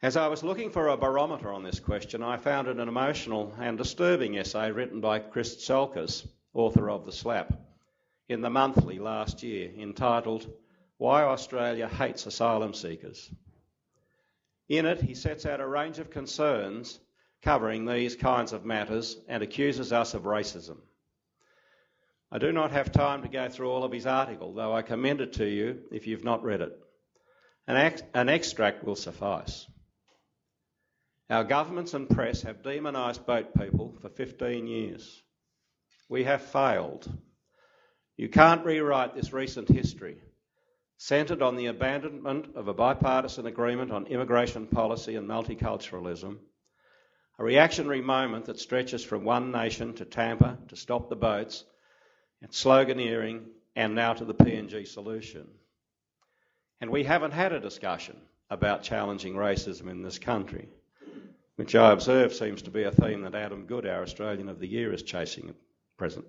As 0.00 0.16
I 0.16 0.28
was 0.28 0.44
looking 0.44 0.70
for 0.70 0.86
a 0.86 0.96
barometer 0.96 1.52
on 1.52 1.64
this 1.64 1.80
question, 1.80 2.22
I 2.22 2.36
found 2.36 2.68
an 2.68 2.78
emotional 2.78 3.52
and 3.58 3.76
disturbing 3.76 4.38
essay 4.38 4.70
written 4.70 5.00
by 5.00 5.18
Chris 5.18 5.56
Tsiolkas 5.56 6.24
author 6.54 6.88
of 6.88 7.04
The 7.04 7.10
Slap, 7.10 7.52
in 8.28 8.40
the 8.40 8.48
monthly 8.48 9.00
last 9.00 9.42
year 9.42 9.72
entitled 9.76 10.48
Why 10.98 11.24
Australia 11.24 11.88
Hates 11.88 12.26
Asylum 12.26 12.74
Seekers. 12.74 13.28
In 14.68 14.86
it, 14.86 15.02
he 15.02 15.14
sets 15.14 15.44
out 15.44 15.60
a 15.60 15.66
range 15.66 15.98
of 15.98 16.10
concerns 16.10 17.00
covering 17.42 17.84
these 17.84 18.14
kinds 18.14 18.52
of 18.52 18.64
matters 18.64 19.16
and 19.26 19.42
accuses 19.42 19.92
us 19.92 20.14
of 20.14 20.22
racism. 20.22 20.76
I 22.30 22.38
do 22.38 22.52
not 22.52 22.70
have 22.70 22.92
time 22.92 23.22
to 23.22 23.28
go 23.28 23.48
through 23.48 23.72
all 23.72 23.82
of 23.82 23.90
his 23.90 24.06
article, 24.06 24.54
though 24.54 24.72
I 24.72 24.82
commend 24.82 25.22
it 25.22 25.32
to 25.34 25.44
you 25.44 25.80
if 25.90 26.06
you've 26.06 26.22
not 26.22 26.44
read 26.44 26.60
it. 26.60 26.78
An, 27.66 27.76
ex- 27.76 28.02
an 28.14 28.28
extract 28.28 28.84
will 28.84 28.94
suffice. 28.94 29.66
Our 31.30 31.44
governments 31.44 31.92
and 31.92 32.08
press 32.08 32.42
have 32.42 32.62
demonised 32.62 33.26
boat 33.26 33.52
people 33.54 33.94
for 34.00 34.08
15 34.08 34.66
years. 34.66 35.22
We 36.08 36.24
have 36.24 36.40
failed. 36.40 37.06
You 38.16 38.30
can't 38.30 38.64
rewrite 38.64 39.14
this 39.14 39.34
recent 39.34 39.68
history, 39.68 40.22
centred 40.96 41.42
on 41.42 41.56
the 41.56 41.66
abandonment 41.66 42.56
of 42.56 42.68
a 42.68 42.74
bipartisan 42.74 43.46
agreement 43.46 43.92
on 43.92 44.06
immigration 44.06 44.66
policy 44.66 45.16
and 45.16 45.28
multiculturalism, 45.28 46.38
a 47.38 47.44
reactionary 47.44 48.00
moment 48.00 48.46
that 48.46 48.58
stretches 48.58 49.04
from 49.04 49.24
one 49.24 49.52
nation 49.52 49.94
to 49.94 50.06
Tampa 50.06 50.56
to 50.68 50.76
stop 50.76 51.10
the 51.10 51.16
boats, 51.16 51.62
and 52.40 52.50
sloganeering, 52.50 53.42
and 53.76 53.94
now 53.94 54.14
to 54.14 54.24
the 54.24 54.34
PNG 54.34 54.86
solution. 54.86 55.46
And 56.80 56.90
we 56.90 57.04
haven't 57.04 57.32
had 57.32 57.52
a 57.52 57.60
discussion 57.60 58.16
about 58.48 58.82
challenging 58.82 59.34
racism 59.34 59.90
in 59.90 60.02
this 60.02 60.18
country, 60.18 60.68
which 61.58 61.74
I 61.74 61.90
observe 61.90 62.32
seems 62.32 62.62
to 62.62 62.70
be 62.70 62.84
a 62.84 62.92
theme 62.92 63.22
that 63.22 63.34
Adam 63.34 63.66
Goodes, 63.66 63.88
our 63.88 64.02
Australian 64.02 64.48
of 64.48 64.60
the 64.60 64.68
Year, 64.68 64.92
is 64.92 65.02
chasing 65.02 65.48
at 65.48 65.56
present. 65.96 66.24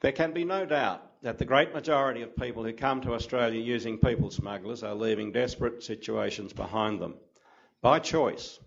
There 0.00 0.12
can 0.12 0.32
be 0.32 0.44
no 0.44 0.64
doubt 0.64 1.02
that 1.20 1.36
the 1.36 1.44
great 1.44 1.74
majority 1.74 2.22
of 2.22 2.34
people 2.34 2.64
who 2.64 2.72
come 2.72 3.02
to 3.02 3.12
Australia 3.12 3.60
using 3.60 3.98
people 3.98 4.30
smugglers 4.30 4.82
are 4.82 4.94
leaving 4.94 5.30
desperate 5.30 5.82
situations 5.82 6.54
behind 6.54 7.02
them 7.02 7.16
by 7.82 7.98
choice, 7.98 8.58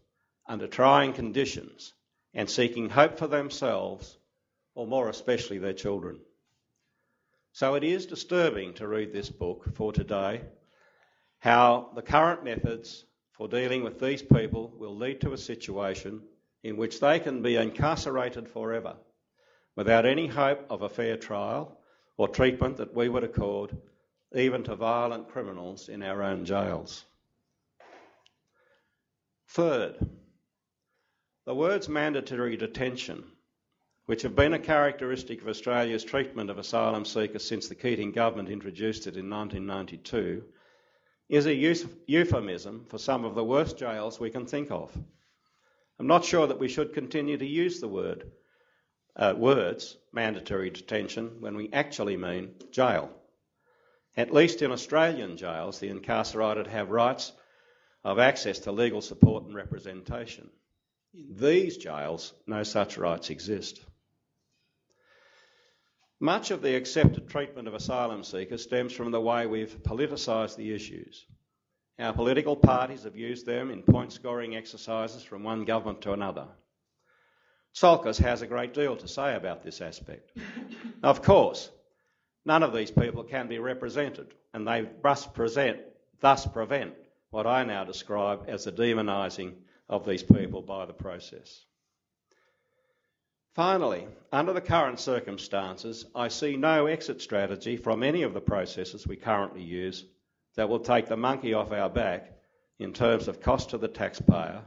under 0.45 0.67
trying 0.67 1.13
conditions, 1.13 1.95
and 2.35 2.47
seeking 2.47 2.87
hope 2.87 3.17
for 3.17 3.25
themselves, 3.25 4.15
or 4.75 4.85
more 4.85 5.09
especially 5.09 5.57
their 5.57 5.73
children. 5.73 6.19
So 7.53 7.73
it 7.73 7.83
is 7.83 8.05
disturbing 8.05 8.75
to 8.75 8.87
read 8.87 9.11
this 9.11 9.31
book 9.31 9.73
for 9.73 9.91
today 9.91 10.43
how 11.39 11.89
the 11.95 12.03
current 12.03 12.43
methods 12.43 13.05
for 13.37 13.47
dealing 13.47 13.83
with 13.83 13.99
these 13.99 14.21
people 14.21 14.73
will 14.77 14.95
lead 14.95 15.19
to 15.21 15.33
a 15.33 15.37
situation 15.37 16.21
in 16.63 16.77
which 16.77 16.99
they 16.99 17.19
can 17.19 17.41
be 17.41 17.57
incarcerated 17.57 18.47
forever 18.47 18.95
without 19.75 20.05
any 20.05 20.27
hope 20.27 20.65
of 20.69 20.81
a 20.81 20.89
fair 20.89 21.17
trial 21.17 21.77
or 22.17 22.27
treatment 22.27 22.77
that 22.77 22.93
we 22.93 23.09
would 23.09 23.23
accord 23.23 23.75
even 24.33 24.63
to 24.63 24.75
violent 24.75 25.29
criminals 25.29 25.89
in 25.89 26.01
our 26.01 26.23
own 26.23 26.45
jails. 26.45 27.03
Third, 29.49 29.97
the 31.45 31.55
words 31.55 31.87
mandatory 31.87 32.57
detention, 32.57 33.23
which 34.05 34.23
have 34.23 34.35
been 34.35 34.53
a 34.53 34.59
characteristic 34.59 35.41
of 35.41 35.47
Australia's 35.47 36.03
treatment 36.03 36.49
of 36.49 36.57
asylum 36.57 37.05
seekers 37.05 37.45
since 37.45 37.67
the 37.67 37.75
Keating 37.75 38.11
government 38.11 38.49
introduced 38.49 39.07
it 39.07 39.17
in 39.17 39.29
1992, 39.29 40.43
is 41.29 41.45
a 41.47 41.55
euphemism 41.55 42.85
for 42.89 42.97
some 42.97 43.25
of 43.25 43.35
the 43.35 43.43
worst 43.43 43.77
jails 43.77 44.19
we 44.19 44.29
can 44.29 44.45
think 44.45 44.69
of. 44.71 44.95
I'm 45.99 46.07
not 46.07 46.25
sure 46.25 46.47
that 46.47 46.59
we 46.59 46.67
should 46.67 46.93
continue 46.93 47.37
to 47.37 47.45
use 47.45 47.79
the 47.79 47.87
word 47.87 48.31
uh, 49.15 49.33
words 49.37 49.97
mandatory 50.11 50.69
detention 50.69 51.37
when 51.39 51.55
we 51.55 51.69
actually 51.71 52.17
mean 52.17 52.53
jail. 52.71 53.09
At 54.17 54.33
least 54.33 54.61
in 54.61 54.71
Australian 54.71 55.37
jails, 55.37 55.79
the 55.79 55.89
incarcerated 55.89 56.67
have 56.67 56.89
rights 56.89 57.31
of 58.03 58.19
access 58.19 58.59
to 58.59 58.71
legal 58.71 59.01
support 59.01 59.45
and 59.45 59.55
representation. 59.55 60.49
In 61.13 61.35
these 61.35 61.77
jails, 61.77 62.33
no 62.45 62.63
such 62.63 62.97
rights 62.97 63.29
exist. 63.29 63.83
Much 66.25 66.49
of 66.49 66.63
the 66.63 66.75
accepted 66.75 67.29
treatment 67.29 67.67
of 67.67 67.75
asylum 67.75 68.23
seekers 68.23 68.63
stems 68.63 68.91
from 68.91 69.11
the 69.11 69.21
way 69.21 69.45
we've 69.45 69.83
politicised 69.83 70.55
the 70.55 70.73
issues. 70.73 71.23
Our 71.99 72.13
political 72.13 72.55
parties 72.55 73.03
have 73.03 73.15
used 73.15 73.45
them 73.45 73.69
in 73.69 73.83
point 73.83 74.11
scoring 74.11 74.55
exercises 74.55 75.21
from 75.21 75.43
one 75.43 75.65
government 75.65 76.01
to 76.01 76.13
another. 76.13 76.47
Tsiolkas 77.75 78.17
has 78.17 78.41
a 78.41 78.47
great 78.47 78.73
deal 78.73 78.95
to 78.97 79.07
say 79.07 79.35
about 79.35 79.61
this 79.61 79.81
aspect. 79.81 80.35
of 81.03 81.21
course, 81.21 81.69
none 82.43 82.63
of 82.63 82.73
these 82.73 82.89
people 82.89 83.21
can 83.23 83.47
be 83.47 83.59
represented, 83.59 84.33
and 84.51 84.67
they 84.67 84.89
must 85.03 85.35
present, 85.35 85.77
thus 86.21 86.47
prevent 86.47 86.95
what 87.29 87.45
I 87.45 87.65
now 87.65 87.83
describe 87.83 88.45
as 88.47 88.63
the 88.63 88.71
demonising 88.71 89.53
of 89.87 90.07
these 90.07 90.23
people 90.23 90.63
by 90.63 90.87
the 90.87 90.93
process. 90.93 91.67
Finally, 93.55 94.05
under 94.33 94.51
the 94.51 94.59
current 94.59 94.99
circumstances, 94.99 96.05
I 96.13 96.27
see 96.27 96.57
no 96.57 96.87
exit 96.87 97.21
strategy 97.21 97.77
from 97.77 98.03
any 98.03 98.23
of 98.23 98.33
the 98.33 98.41
processes 98.41 99.07
we 99.07 99.15
currently 99.15 99.63
use 99.63 100.03
that 100.55 100.67
will 100.67 100.81
take 100.81 101.07
the 101.07 101.15
monkey 101.15 101.53
off 101.53 101.71
our 101.71 101.89
back 101.89 102.33
in 102.79 102.91
terms 102.91 103.29
of 103.29 103.39
cost 103.39 103.69
to 103.69 103.77
the 103.77 103.87
taxpayer, 103.87 104.61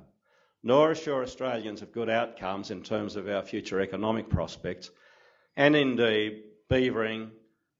nor 0.62 0.90
assure 0.90 1.22
Australians 1.22 1.82
of 1.82 1.92
good 1.92 2.08
outcomes 2.08 2.70
in 2.70 2.82
terms 2.82 3.16
of 3.16 3.28
our 3.28 3.42
future 3.42 3.78
economic 3.78 4.30
prospects, 4.30 4.90
and 5.54 5.76
indeed 5.76 6.44
beavering 6.70 7.30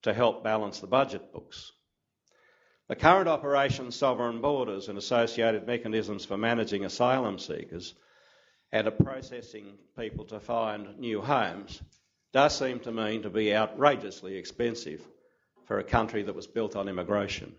to 0.03 0.13
help 0.13 0.45
balance 0.45 0.81
the 0.81 0.87
budget 0.87 1.33
books. 1.33 1.73
The 2.89 2.97
current 2.97 3.29
Operation 3.31 3.93
Sovereign 3.93 4.43
Borders 4.43 4.91
and 4.91 4.99
associated 4.99 5.67
mechanisms 5.67 6.27
for 6.27 6.37
managing 6.37 6.85
asylum 6.85 7.39
seekers 7.39 7.95
and 8.73 8.87
of 8.87 8.99
processing 8.99 9.79
people 9.99 10.25
to 10.27 10.41
find 10.41 10.99
new 10.99 11.21
homes 11.21 11.81
does 12.33 12.57
seem 12.57 12.81
to 12.81 12.93
me 12.93 13.19
to 13.21 13.31
be 13.31 13.55
outrageously 13.55 14.37
expensive 14.37 15.07
for 15.65 15.79
a 15.79 15.85
country 15.85 16.23
that 16.23 16.35
was 16.35 16.47
built 16.47 16.77
on 16.77 16.89
immigration. 16.89 17.55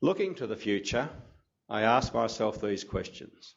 Looking 0.00 0.34
to 0.36 0.46
the 0.46 0.56
future, 0.56 1.08
I 1.68 1.82
ask 1.82 2.12
myself 2.12 2.60
these 2.60 2.84
questions. 2.84 3.54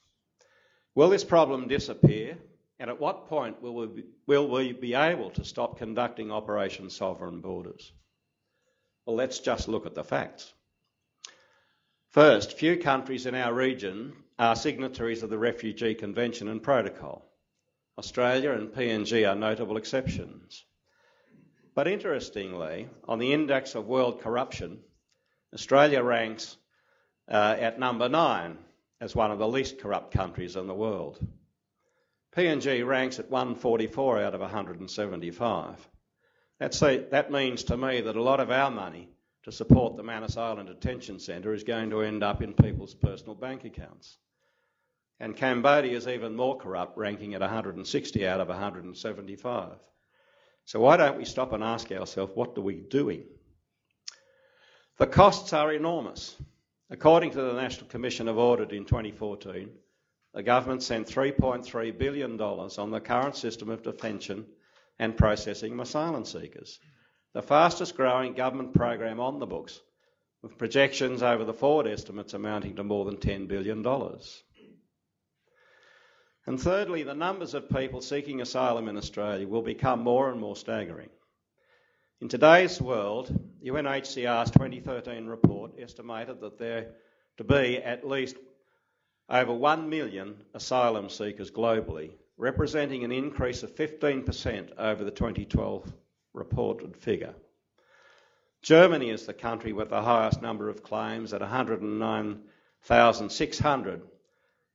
Will 0.93 1.09
this 1.09 1.23
problem 1.23 1.67
disappear? 1.67 2.37
And 2.79 2.89
at 2.89 2.99
what 2.99 3.27
point 3.27 3.61
will 3.61 3.73
we, 3.73 3.87
be, 3.87 4.03
will 4.27 4.49
we 4.49 4.73
be 4.73 4.93
able 4.95 5.29
to 5.31 5.45
stop 5.45 5.77
conducting 5.77 6.31
Operation 6.31 6.89
Sovereign 6.89 7.41
Borders? 7.41 7.91
Well, 9.05 9.15
let's 9.15 9.39
just 9.39 9.67
look 9.67 9.85
at 9.85 9.95
the 9.95 10.03
facts. 10.03 10.53
First, 12.09 12.57
few 12.57 12.77
countries 12.77 13.25
in 13.25 13.35
our 13.35 13.53
region 13.53 14.13
are 14.37 14.55
signatories 14.55 15.23
of 15.23 15.29
the 15.29 15.37
Refugee 15.37 15.95
Convention 15.95 16.47
and 16.47 16.61
Protocol. 16.61 17.25
Australia 17.97 18.51
and 18.51 18.69
PNG 18.69 19.29
are 19.29 19.35
notable 19.35 19.77
exceptions. 19.77 20.65
But 21.73 21.87
interestingly, 21.87 22.89
on 23.07 23.19
the 23.19 23.31
Index 23.31 23.75
of 23.75 23.85
World 23.85 24.21
Corruption, 24.21 24.79
Australia 25.53 26.03
ranks 26.03 26.57
uh, 27.29 27.55
at 27.57 27.79
number 27.79 28.09
nine 28.09 28.57
as 28.99 29.15
one 29.15 29.31
of 29.31 29.39
the 29.39 29.47
least 29.47 29.79
corrupt 29.79 30.13
countries 30.13 30.55
in 30.55 30.67
the 30.67 30.73
world. 30.73 31.19
PNG 32.35 32.85
ranks 32.85 33.19
at 33.19 33.29
144 33.29 34.21
out 34.21 34.35
of 34.35 34.41
175. 34.41 35.89
That's 36.59 36.81
a, 36.81 36.97
that 37.11 37.31
means 37.31 37.65
to 37.65 37.77
me 37.77 38.01
that 38.01 38.15
a 38.15 38.21
lot 38.21 38.39
of 38.41 38.51
our 38.51 38.71
money 38.71 39.09
to 39.45 39.51
support 39.51 39.95
the 39.95 40.01
Manus 40.01 40.37
Island 40.37 40.69
Detention 40.69 41.19
Centre 41.19 41.53
is 41.53 41.63
going 41.63 41.91
to 41.91 42.01
end 42.01 42.23
up 42.23 42.41
in 42.41 42.55
people's 42.55 42.95
personal 42.95 43.35
bank 43.35 43.63
accounts. 43.63 44.17
And 45.19 45.37
Cambodia 45.37 45.95
is 45.95 46.07
even 46.07 46.35
more 46.35 46.57
corrupt, 46.57 46.97
ranking 46.97 47.35
at 47.35 47.41
160 47.41 48.27
out 48.27 48.41
of 48.41 48.47
175. 48.47 49.71
So 50.65 50.79
why 50.79 50.97
don't 50.97 51.17
we 51.19 51.25
stop 51.25 51.53
and 51.53 51.63
ask 51.63 51.91
ourselves, 51.91 52.31
what 52.33 52.57
are 52.57 52.61
we 52.61 52.77
doing? 52.89 53.21
The 54.97 55.05
costs 55.05 55.53
are 55.53 55.71
enormous. 55.71 56.35
According 56.89 57.29
to 57.31 57.41
the 57.43 57.53
National 57.53 57.87
Commission 57.87 58.27
of 58.27 58.39
Audit 58.39 58.71
in 58.71 58.83
2014, 58.85 59.69
the 60.33 60.41
government 60.41 60.81
spent 60.81 61.07
$3.3 61.07 61.97
billion 61.99 62.41
on 62.41 62.89
the 62.89 62.99
current 62.99 63.35
system 63.35 63.69
of 63.69 63.83
detention 63.83 64.47
and 64.97 65.15
processing 65.15 65.73
of 65.73 65.81
asylum 65.81 66.25
seekers. 66.25 66.79
The 67.35 67.41
fastest 67.41 67.97
growing 67.97 68.33
government 68.33 68.73
program 68.73 69.19
on 69.19 69.39
the 69.39 69.45
books, 69.45 69.81
with 70.41 70.57
projections 70.57 71.21
over 71.21 71.43
the 71.43 71.53
forward 71.53 71.85
estimates 71.85 72.33
amounting 72.33 72.77
to 72.77 72.83
more 72.85 73.03
than 73.03 73.17
$10 73.17 73.49
billion. 73.49 73.85
And 76.47 76.61
thirdly, 76.61 77.03
the 77.03 77.13
numbers 77.13 77.53
of 77.53 77.69
people 77.69 77.99
seeking 77.99 78.39
asylum 78.39 78.87
in 78.87 78.95
Australia 78.95 79.45
will 79.45 79.63
become 79.63 79.99
more 79.99 80.31
and 80.31 80.39
more 80.39 80.55
staggering. 80.55 81.09
In 82.21 82.29
today's 82.29 82.79
world, 82.79 83.37
UNHCR's 83.61 84.51
2013 84.51 85.25
report 85.25 85.73
estimated 85.77 86.39
that 86.39 86.57
there 86.57 86.91
to 87.35 87.43
be 87.43 87.79
at 87.79 88.07
least 88.07 88.37
over 89.27 89.51
1 89.51 89.89
million 89.89 90.37
asylum 90.53 91.09
seekers 91.09 91.51
globally 91.51 92.11
representing 92.37 93.03
an 93.03 93.11
increase 93.11 93.61
of 93.61 93.75
15% 93.75 94.69
over 94.77 95.03
the 95.03 95.11
2012 95.11 95.91
reported 96.35 96.97
figure. 96.97 97.33
Germany 98.61 99.09
is 99.09 99.25
the 99.25 99.33
country 99.33 99.73
with 99.73 99.89
the 99.89 100.01
highest 100.01 100.41
number 100.41 100.69
of 100.69 100.83
claims 100.83 101.33
at 101.33 101.41
109,600 101.41 104.01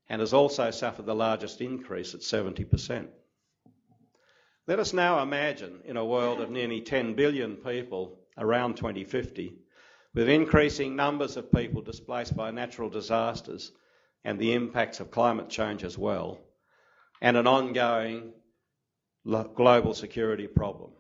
and 0.09 0.21
has 0.21 0.33
also 0.33 0.71
suffered 0.71 1.07
the 1.07 1.15
largest 1.15 1.61
increase 1.61 2.15
at 2.15 2.21
70%. 2.21 3.09
Let 4.67 4.79
us 4.79 4.93
now 4.93 5.23
imagine 5.23 5.81
in 5.85 5.97
a 5.97 6.05
world 6.05 6.41
of 6.41 6.51
nearly 6.51 6.81
10 6.81 7.15
billion 7.15 7.57
people 7.57 8.19
around 8.39 8.77
2050, 8.77 9.55
with 10.15 10.29
increasing 10.29 10.95
numbers 10.95 11.37
of 11.37 11.51
people 11.53 11.83
displaced 11.83 12.37
by 12.37 12.53
natural 12.53 12.89
disasters 12.89 13.73
and 14.25 14.39
the 14.39 14.53
impacts 14.53 15.01
of 15.01 15.11
climate 15.11 15.49
change 15.49 15.83
as 15.83 15.99
well, 15.99 16.39
and 17.21 17.37
an 17.37 17.49
ongoing 17.49 18.33
global 19.25 19.95
security 19.95 20.47
problem. 20.47 20.93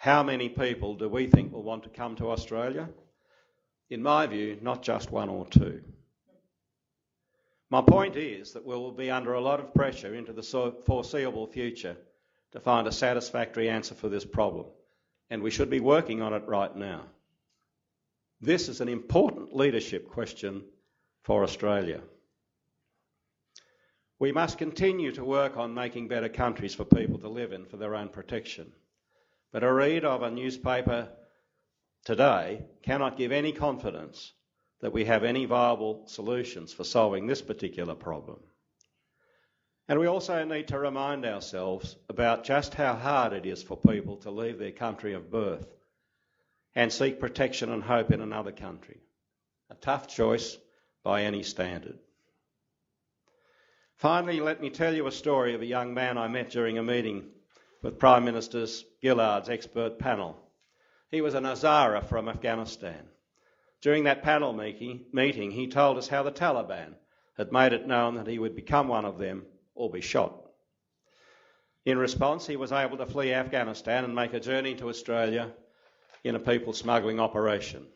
How 0.00 0.22
many 0.22 0.48
people 0.48 0.94
do 0.94 1.10
we 1.10 1.26
think 1.26 1.52
will 1.52 1.62
want 1.62 1.82
to 1.82 1.90
come 1.90 2.16
to 2.16 2.30
Australia? 2.30 2.88
In 3.90 4.02
my 4.02 4.26
view, 4.26 4.56
not 4.62 4.82
just 4.82 5.10
one 5.10 5.28
or 5.28 5.44
two. 5.44 5.82
My 7.68 7.82
point 7.82 8.16
is 8.16 8.54
that 8.54 8.64
we 8.64 8.74
will 8.74 8.92
be 8.92 9.10
under 9.10 9.34
a 9.34 9.42
lot 9.42 9.60
of 9.60 9.74
pressure 9.74 10.14
into 10.14 10.32
the 10.32 10.72
foreseeable 10.86 11.46
future 11.48 11.98
to 12.52 12.60
find 12.60 12.86
a 12.86 12.92
satisfactory 12.92 13.68
answer 13.68 13.94
for 13.94 14.08
this 14.08 14.24
problem, 14.24 14.68
and 15.28 15.42
we 15.42 15.50
should 15.50 15.68
be 15.68 15.80
working 15.80 16.22
on 16.22 16.32
it 16.32 16.44
right 16.46 16.74
now. 16.74 17.02
This 18.40 18.70
is 18.70 18.80
an 18.80 18.88
important 18.88 19.54
leadership 19.54 20.08
question 20.08 20.64
for 21.24 21.44
Australia. 21.44 22.00
We 24.18 24.32
must 24.32 24.56
continue 24.56 25.12
to 25.12 25.24
work 25.26 25.58
on 25.58 25.74
making 25.74 26.08
better 26.08 26.30
countries 26.30 26.74
for 26.74 26.86
people 26.86 27.18
to 27.18 27.28
live 27.28 27.52
in 27.52 27.66
for 27.66 27.76
their 27.76 27.94
own 27.94 28.08
protection. 28.08 28.72
But 29.52 29.64
a 29.64 29.72
read 29.72 30.04
of 30.04 30.22
a 30.22 30.30
newspaper 30.30 31.08
today 32.04 32.64
cannot 32.82 33.16
give 33.16 33.32
any 33.32 33.52
confidence 33.52 34.32
that 34.80 34.92
we 34.92 35.04
have 35.04 35.24
any 35.24 35.44
viable 35.44 36.06
solutions 36.06 36.72
for 36.72 36.84
solving 36.84 37.26
this 37.26 37.42
particular 37.42 37.94
problem. 37.94 38.40
And 39.88 39.98
we 39.98 40.06
also 40.06 40.44
need 40.44 40.68
to 40.68 40.78
remind 40.78 41.26
ourselves 41.26 41.96
about 42.08 42.44
just 42.44 42.74
how 42.74 42.94
hard 42.94 43.32
it 43.32 43.44
is 43.44 43.62
for 43.62 43.76
people 43.76 44.18
to 44.18 44.30
leave 44.30 44.58
their 44.58 44.70
country 44.70 45.14
of 45.14 45.32
birth 45.32 45.66
and 46.76 46.92
seek 46.92 47.18
protection 47.18 47.72
and 47.72 47.82
hope 47.82 48.12
in 48.12 48.20
another 48.20 48.52
country. 48.52 49.00
A 49.68 49.74
tough 49.74 50.06
choice 50.06 50.56
by 51.02 51.24
any 51.24 51.42
standard. 51.42 51.98
Finally, 53.96 54.40
let 54.40 54.60
me 54.60 54.70
tell 54.70 54.94
you 54.94 55.08
a 55.08 55.12
story 55.12 55.54
of 55.54 55.60
a 55.60 55.66
young 55.66 55.92
man 55.92 56.16
I 56.16 56.28
met 56.28 56.50
during 56.50 56.78
a 56.78 56.82
meeting 56.82 57.24
with 57.82 57.98
Prime 57.98 58.24
Minister 58.24 58.66
Gillard's 59.02 59.48
expert 59.48 59.98
panel. 59.98 60.36
He 61.10 61.20
was 61.20 61.34
an 61.34 61.44
Hazara 61.44 62.04
from 62.04 62.28
Afghanistan. 62.28 63.08
During 63.80 64.04
that 64.04 64.22
panel 64.22 64.52
meeting, 64.52 65.50
he 65.50 65.68
told 65.68 65.96
us 65.96 66.08
how 66.08 66.22
the 66.22 66.32
Taliban 66.32 66.94
had 67.36 67.52
made 67.52 67.72
it 67.72 67.86
known 67.86 68.16
that 68.16 68.26
he 68.26 68.38
would 68.38 68.54
become 68.54 68.88
one 68.88 69.04
of 69.04 69.18
them 69.18 69.46
or 69.74 69.90
be 69.90 70.02
shot. 70.02 70.34
In 71.86 71.96
response, 71.96 72.46
he 72.46 72.56
was 72.56 72.72
able 72.72 72.98
to 72.98 73.06
flee 73.06 73.32
Afghanistan 73.32 74.04
and 74.04 74.14
make 74.14 74.34
a 74.34 74.40
journey 74.40 74.74
to 74.74 74.90
Australia 74.90 75.50
in 76.22 76.34
a 76.34 76.40
people 76.40 76.74
smuggling 76.74 77.18
operation. 77.18 77.86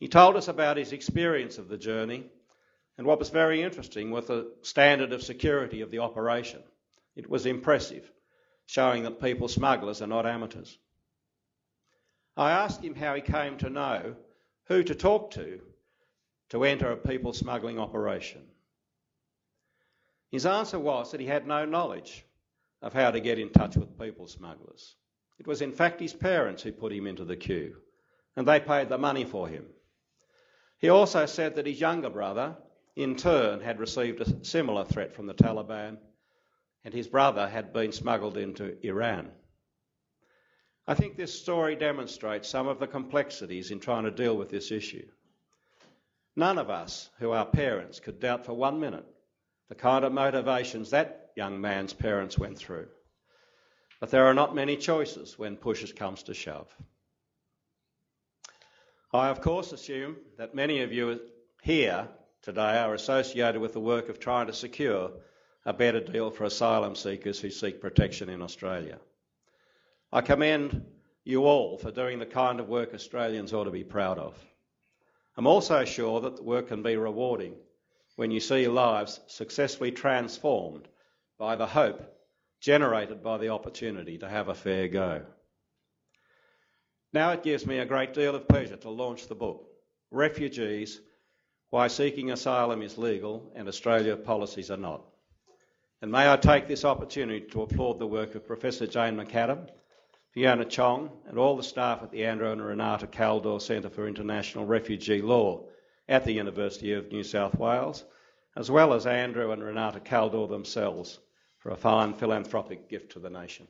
He 0.00 0.08
told 0.08 0.34
us 0.34 0.48
about 0.48 0.76
his 0.76 0.92
experience 0.92 1.58
of 1.58 1.68
the 1.68 1.78
journey 1.78 2.26
and 2.98 3.06
what 3.06 3.18
was 3.18 3.30
very 3.30 3.62
interesting 3.62 4.10
was 4.10 4.26
the 4.26 4.52
standard 4.62 5.12
of 5.12 5.22
security 5.22 5.80
of 5.80 5.90
the 5.90 6.00
operation. 6.00 6.62
It 7.14 7.30
was 7.30 7.46
impressive, 7.46 8.10
showing 8.70 9.02
that 9.02 9.20
people 9.20 9.48
smugglers 9.48 10.00
are 10.00 10.06
not 10.06 10.24
amateurs. 10.24 10.78
I 12.36 12.52
asked 12.52 12.84
him 12.84 12.94
how 12.94 13.16
he 13.16 13.20
came 13.20 13.58
to 13.58 13.68
know 13.68 14.14
who 14.66 14.84
to 14.84 14.94
talk 14.94 15.32
to 15.32 15.60
to 16.50 16.62
enter 16.62 16.92
a 16.92 16.96
people 16.96 17.32
smuggling 17.32 17.80
operation. 17.80 18.42
His 20.30 20.46
answer 20.46 20.78
was 20.78 21.10
that 21.10 21.18
he 21.20 21.26
had 21.26 21.48
no 21.48 21.64
knowledge 21.64 22.24
of 22.80 22.92
how 22.92 23.10
to 23.10 23.18
get 23.18 23.40
in 23.40 23.50
touch 23.50 23.74
with 23.74 23.98
people 23.98 24.28
smugglers. 24.28 24.94
It 25.40 25.48
was 25.48 25.62
in 25.62 25.72
fact 25.72 25.98
his 25.98 26.14
parents 26.14 26.62
who 26.62 26.70
put 26.70 26.92
him 26.92 27.08
into 27.08 27.24
the 27.24 27.36
queue, 27.36 27.74
and 28.36 28.46
they 28.46 28.60
paid 28.60 28.88
the 28.88 28.98
money 28.98 29.24
for 29.24 29.48
him. 29.48 29.66
He 30.78 30.90
also 30.90 31.26
said 31.26 31.56
that 31.56 31.66
his 31.66 31.80
younger 31.80 32.10
brother, 32.10 32.56
in 32.94 33.16
turn, 33.16 33.62
had 33.62 33.80
received 33.80 34.20
a 34.20 34.44
similar 34.44 34.84
threat 34.84 35.12
from 35.12 35.26
the 35.26 35.34
Taliban, 35.34 35.98
and 36.84 36.94
his 36.94 37.08
brother 37.08 37.48
had 37.48 37.72
been 37.72 37.92
smuggled 37.92 38.36
into 38.36 38.76
Iran. 38.86 39.30
I 40.86 40.94
think 40.94 41.16
this 41.16 41.38
story 41.38 41.76
demonstrates 41.76 42.48
some 42.48 42.66
of 42.66 42.80
the 42.80 42.86
complexities 42.86 43.70
in 43.70 43.80
trying 43.80 44.04
to 44.04 44.10
deal 44.10 44.36
with 44.36 44.48
this 44.48 44.70
issue. 44.70 45.06
None 46.36 46.58
of 46.58 46.70
us 46.70 47.10
who 47.18 47.32
are 47.32 47.44
parents 47.44 48.00
could 48.00 48.20
doubt 48.20 48.46
for 48.46 48.54
one 48.54 48.80
minute 48.80 49.06
the 49.68 49.74
kind 49.74 50.04
of 50.04 50.12
motivations 50.12 50.90
that 50.90 51.30
young 51.36 51.60
man's 51.60 51.92
parents 51.92 52.38
went 52.38 52.58
through. 52.58 52.88
But 54.00 54.10
there 54.10 54.26
are 54.26 54.34
not 54.34 54.54
many 54.54 54.76
choices 54.76 55.38
when 55.38 55.56
push 55.56 55.92
comes 55.92 56.24
to 56.24 56.34
shove. 56.34 56.74
I, 59.12 59.28
of 59.28 59.40
course, 59.40 59.72
assume 59.72 60.16
that 60.38 60.54
many 60.54 60.82
of 60.82 60.92
you 60.92 61.20
here 61.62 62.08
today 62.42 62.78
are 62.78 62.94
associated 62.94 63.60
with 63.60 63.74
the 63.74 63.80
work 63.80 64.08
of 64.08 64.18
trying 64.18 64.46
to 64.46 64.52
secure 64.52 65.10
a 65.64 65.72
better 65.72 66.00
deal 66.00 66.30
for 66.30 66.44
asylum 66.44 66.94
seekers 66.94 67.40
who 67.40 67.50
seek 67.50 67.80
protection 67.80 68.28
in 68.28 68.42
Australia. 68.42 68.98
I 70.12 70.22
commend 70.22 70.84
you 71.24 71.44
all 71.44 71.76
for 71.76 71.90
doing 71.90 72.18
the 72.18 72.26
kind 72.26 72.60
of 72.60 72.68
work 72.68 72.94
Australians 72.94 73.52
ought 73.52 73.64
to 73.64 73.70
be 73.70 73.84
proud 73.84 74.18
of. 74.18 74.38
I'm 75.36 75.46
also 75.46 75.84
sure 75.84 76.20
that 76.22 76.36
the 76.36 76.42
work 76.42 76.68
can 76.68 76.82
be 76.82 76.96
rewarding 76.96 77.54
when 78.16 78.30
you 78.30 78.40
see 78.40 78.68
lives 78.68 79.20
successfully 79.26 79.92
transformed 79.92 80.88
by 81.38 81.56
the 81.56 81.66
hope 81.66 82.16
generated 82.60 83.22
by 83.22 83.38
the 83.38 83.48
opportunity 83.48 84.18
to 84.18 84.28
have 84.28 84.48
a 84.48 84.54
fair 84.54 84.88
go. 84.88 85.22
Now 87.12 87.32
it 87.32 87.42
gives 87.42 87.66
me 87.66 87.78
a 87.78 87.86
great 87.86 88.14
deal 88.14 88.34
of 88.34 88.46
pleasure 88.46 88.76
to 88.76 88.90
launch 88.90 89.26
the 89.26 89.34
book, 89.34 89.66
Refugees 90.10 91.00
Why 91.70 91.88
Seeking 91.88 92.30
Asylum 92.30 92.82
is 92.82 92.98
Legal 92.98 93.50
and 93.54 93.66
Australia 93.66 94.16
Policies 94.16 94.70
Are 94.70 94.76
Not. 94.76 95.02
And 96.02 96.10
may 96.10 96.32
I 96.32 96.36
take 96.36 96.66
this 96.66 96.84
opportunity 96.84 97.46
to 97.48 97.62
applaud 97.62 97.98
the 97.98 98.06
work 98.06 98.34
of 98.34 98.46
Professor 98.46 98.86
Jane 98.86 99.16
McAdam 99.16 99.68
Fiona 100.32 100.64
Chong, 100.64 101.10
and 101.26 101.38
all 101.38 101.56
the 101.56 101.62
staff 101.62 102.02
at 102.02 102.12
the 102.12 102.24
Andrew 102.24 102.52
and 102.52 102.64
Renata 102.64 103.08
Kaldor 103.08 103.60
Centre 103.60 103.90
for 103.90 104.06
International 104.06 104.64
Refugee 104.64 105.20
Law 105.20 105.64
at 106.08 106.24
the 106.24 106.32
University 106.32 106.92
of 106.92 107.10
New 107.10 107.24
South 107.24 107.56
Wales, 107.56 108.04
as 108.56 108.70
well 108.70 108.94
as 108.94 109.06
Andrew 109.06 109.50
and 109.50 109.62
Renata 109.62 109.98
Kaldor 109.98 110.48
themselves 110.48 111.18
for 111.58 111.70
a 111.70 111.76
fine 111.76 112.14
philanthropic 112.14 112.88
gift 112.88 113.12
to 113.12 113.18
the 113.18 113.28
nation. 113.28 113.66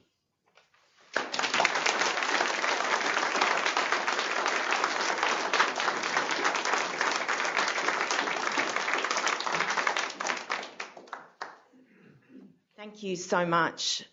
Thank 13.00 13.12
you 13.12 13.16
so 13.16 13.46
much, 13.46 14.04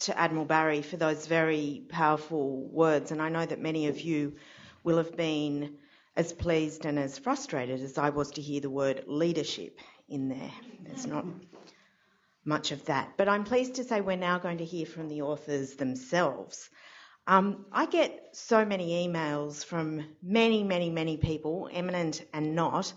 to 0.00 0.18
Admiral 0.18 0.44
Barrie 0.44 0.82
for 0.82 0.98
those 0.98 1.26
very 1.26 1.82
powerful 1.88 2.68
words. 2.68 3.10
And 3.10 3.22
I 3.22 3.30
know 3.30 3.46
that 3.46 3.58
many 3.58 3.86
of 3.86 3.98
you 3.98 4.34
will 4.82 4.98
have 4.98 5.16
been 5.16 5.78
as 6.14 6.34
pleased 6.34 6.84
and 6.84 6.98
as 6.98 7.18
frustrated 7.18 7.80
as 7.80 7.96
I 7.96 8.10
was 8.10 8.32
to 8.32 8.42
hear 8.42 8.60
the 8.60 8.68
word 8.68 9.04
leadership 9.06 9.78
in 10.10 10.28
there. 10.28 10.50
There's 10.82 11.06
not 11.06 11.24
much 12.44 12.70
of 12.70 12.84
that. 12.84 13.14
But 13.16 13.30
I'm 13.30 13.44
pleased 13.44 13.76
to 13.76 13.84
say 13.84 14.02
we're 14.02 14.16
now 14.16 14.38
going 14.38 14.58
to 14.58 14.64
hear 14.66 14.84
from 14.84 15.08
the 15.08 15.22
authors 15.22 15.76
themselves. 15.76 16.68
Um, 17.26 17.64
I 17.72 17.86
get 17.86 18.36
so 18.36 18.66
many 18.66 19.08
emails 19.08 19.64
from 19.64 20.04
many, 20.22 20.64
many, 20.64 20.90
many 20.90 21.16
people, 21.16 21.70
eminent 21.72 22.22
and 22.34 22.54
not, 22.54 22.92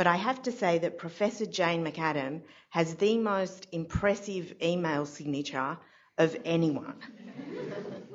but 0.00 0.06
I 0.06 0.16
have 0.16 0.40
to 0.44 0.50
say 0.50 0.78
that 0.78 0.96
Professor 0.96 1.44
Jane 1.44 1.84
McAdam 1.84 2.40
has 2.70 2.94
the 2.94 3.18
most 3.18 3.66
impressive 3.70 4.54
email 4.62 5.04
signature 5.04 5.76
of 6.16 6.34
anyone. 6.46 6.94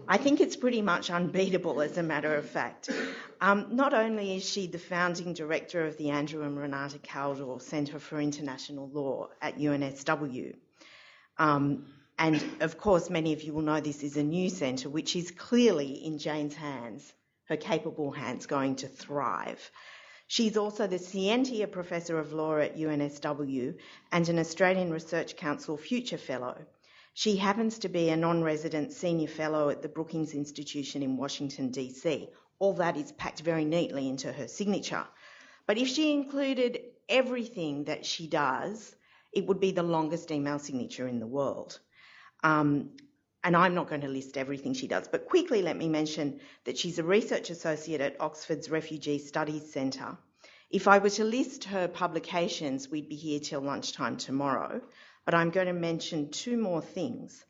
I 0.07 0.17
think 0.17 0.41
it's 0.41 0.55
pretty 0.55 0.81
much 0.81 1.11
unbeatable, 1.11 1.81
as 1.81 1.99
a 1.99 2.01
matter 2.01 2.33
of 2.33 2.49
fact. 2.49 2.89
Um, 3.39 3.67
not 3.69 3.93
only 3.93 4.35
is 4.35 4.49
she 4.49 4.65
the 4.65 4.79
founding 4.79 5.33
director 5.33 5.85
of 5.85 5.95
the 5.97 6.09
Andrew 6.09 6.41
and 6.41 6.57
Renata 6.57 6.97
Kaldor 6.97 7.61
Centre 7.61 7.99
for 7.99 8.19
International 8.19 8.89
Law 8.89 9.29
at 9.39 9.59
UNSW, 9.59 10.55
um, 11.37 11.85
and 12.17 12.43
of 12.61 12.79
course, 12.79 13.11
many 13.11 13.31
of 13.31 13.43
you 13.43 13.53
will 13.53 13.61
know 13.61 13.79
this 13.79 14.01
is 14.01 14.17
a 14.17 14.23
new 14.23 14.49
centre 14.49 14.89
which 14.89 15.15
is 15.15 15.29
clearly 15.29 16.03
in 16.03 16.17
Jane's 16.17 16.55
hands, 16.55 17.13
her 17.47 17.57
capable 17.57 18.09
hands, 18.09 18.47
going 18.47 18.75
to 18.77 18.87
thrive. 18.87 19.69
She's 20.27 20.57
also 20.57 20.87
the 20.87 20.97
Scientia 20.97 21.67
Professor 21.67 22.17
of 22.17 22.33
Law 22.33 22.57
at 22.57 22.77
UNSW 22.77 23.77
and 24.11 24.29
an 24.29 24.39
Australian 24.39 24.91
Research 24.91 25.35
Council 25.35 25.77
Future 25.77 26.17
Fellow. 26.17 26.65
She 27.13 27.37
happens 27.37 27.79
to 27.79 27.89
be 27.89 28.09
a 28.09 28.17
non 28.17 28.43
resident 28.43 28.91
senior 28.91 29.27
fellow 29.27 29.69
at 29.69 29.81
the 29.81 29.87
Brookings 29.87 30.33
Institution 30.33 31.03
in 31.03 31.15
Washington, 31.15 31.69
D.C. 31.69 32.27
All 32.59 32.73
that 32.73 32.97
is 32.97 33.11
packed 33.11 33.41
very 33.41 33.65
neatly 33.65 34.09
into 34.09 34.33
her 34.33 34.47
signature. 34.47 35.07
But 35.67 35.77
if 35.77 35.87
she 35.87 36.11
included 36.11 36.79
everything 37.07 37.85
that 37.85 38.05
she 38.05 38.27
does, 38.27 38.95
it 39.31 39.45
would 39.45 39.59
be 39.59 39.71
the 39.71 39.83
longest 39.83 40.31
email 40.31 40.59
signature 40.59 41.07
in 41.07 41.19
the 41.19 41.27
world. 41.27 41.79
Um, 42.43 42.91
and 43.45 43.55
I'm 43.55 43.75
not 43.75 43.87
going 43.87 44.01
to 44.01 44.09
list 44.09 44.37
everything 44.37 44.73
she 44.73 44.87
does, 44.87 45.07
but 45.07 45.27
quickly 45.27 45.61
let 45.61 45.77
me 45.77 45.87
mention 45.87 46.41
that 46.65 46.77
she's 46.77 46.99
a 46.99 47.03
research 47.03 47.49
associate 47.49 48.01
at 48.01 48.19
Oxford's 48.19 48.69
Refugee 48.69 49.19
Studies 49.19 49.71
Centre. 49.71 50.17
If 50.69 50.89
I 50.89 50.97
were 50.97 51.11
to 51.11 51.23
list 51.23 51.63
her 51.65 51.87
publications, 51.87 52.89
we'd 52.89 53.07
be 53.07 53.15
here 53.15 53.39
till 53.39 53.61
lunchtime 53.61 54.17
tomorrow 54.17 54.81
but 55.25 55.33
I'm 55.33 55.49
going 55.49 55.67
to 55.67 55.73
mention 55.73 56.29
two 56.29 56.55
more 56.55 56.81
things. 56.81 57.43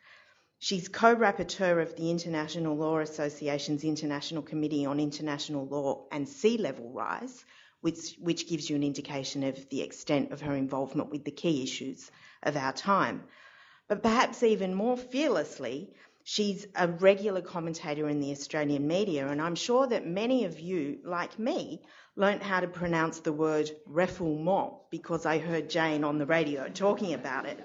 She's 0.60 0.88
co 0.88 1.14
rapporteur 1.14 1.82
of 1.82 1.96
the 1.96 2.10
International 2.10 2.76
Law 2.76 3.00
Association's 3.00 3.84
International 3.84 4.42
Committee 4.42 4.86
on 4.86 5.00
International 5.00 5.68
Law 5.68 6.06
and 6.12 6.28
Sea 6.28 6.58
Level 6.58 6.90
Rise, 6.92 7.44
which, 7.82 8.16
which 8.20 8.48
gives 8.48 8.70
you 8.70 8.78
an 8.78 8.84
indication 8.84 9.44
of 9.44 9.70
the 9.70 9.82
extent 9.82 10.32
of 10.32 10.42
her 10.42 10.56
involvement 10.56 11.12
with 11.12 11.26
the 11.26 11.32
key 11.32 11.62
issues 11.62 12.10
of 12.42 12.56
our 12.56 12.72
time. 12.72 13.26
But 13.88 14.02
perhaps 14.02 14.42
even 14.42 14.74
more 14.74 14.98
fearlessly, 14.98 15.94
she's 16.24 16.66
a 16.76 16.88
regular 16.88 17.42
commentator 17.42 18.10
in 18.10 18.20
the 18.20 18.32
Australian 18.32 18.88
media, 18.88 19.28
and 19.28 19.40
I'm 19.40 19.56
sure 19.56 19.86
that 19.88 20.08
many 20.08 20.46
of 20.46 20.60
you, 20.60 21.00
like 21.04 21.38
me, 21.38 21.84
learnt 22.16 22.42
how 22.42 22.62
to 22.62 22.68
pronounce 22.68 23.20
the 23.20 23.32
word 23.34 23.70
refoulement 23.88 24.80
because 24.90 25.26
I 25.26 25.38
heard 25.38 25.70
Jane 25.70 26.04
on 26.04 26.18
the 26.18 26.26
radio 26.26 26.68
talking 26.68 27.14
about 27.14 27.46
it. 27.46 27.60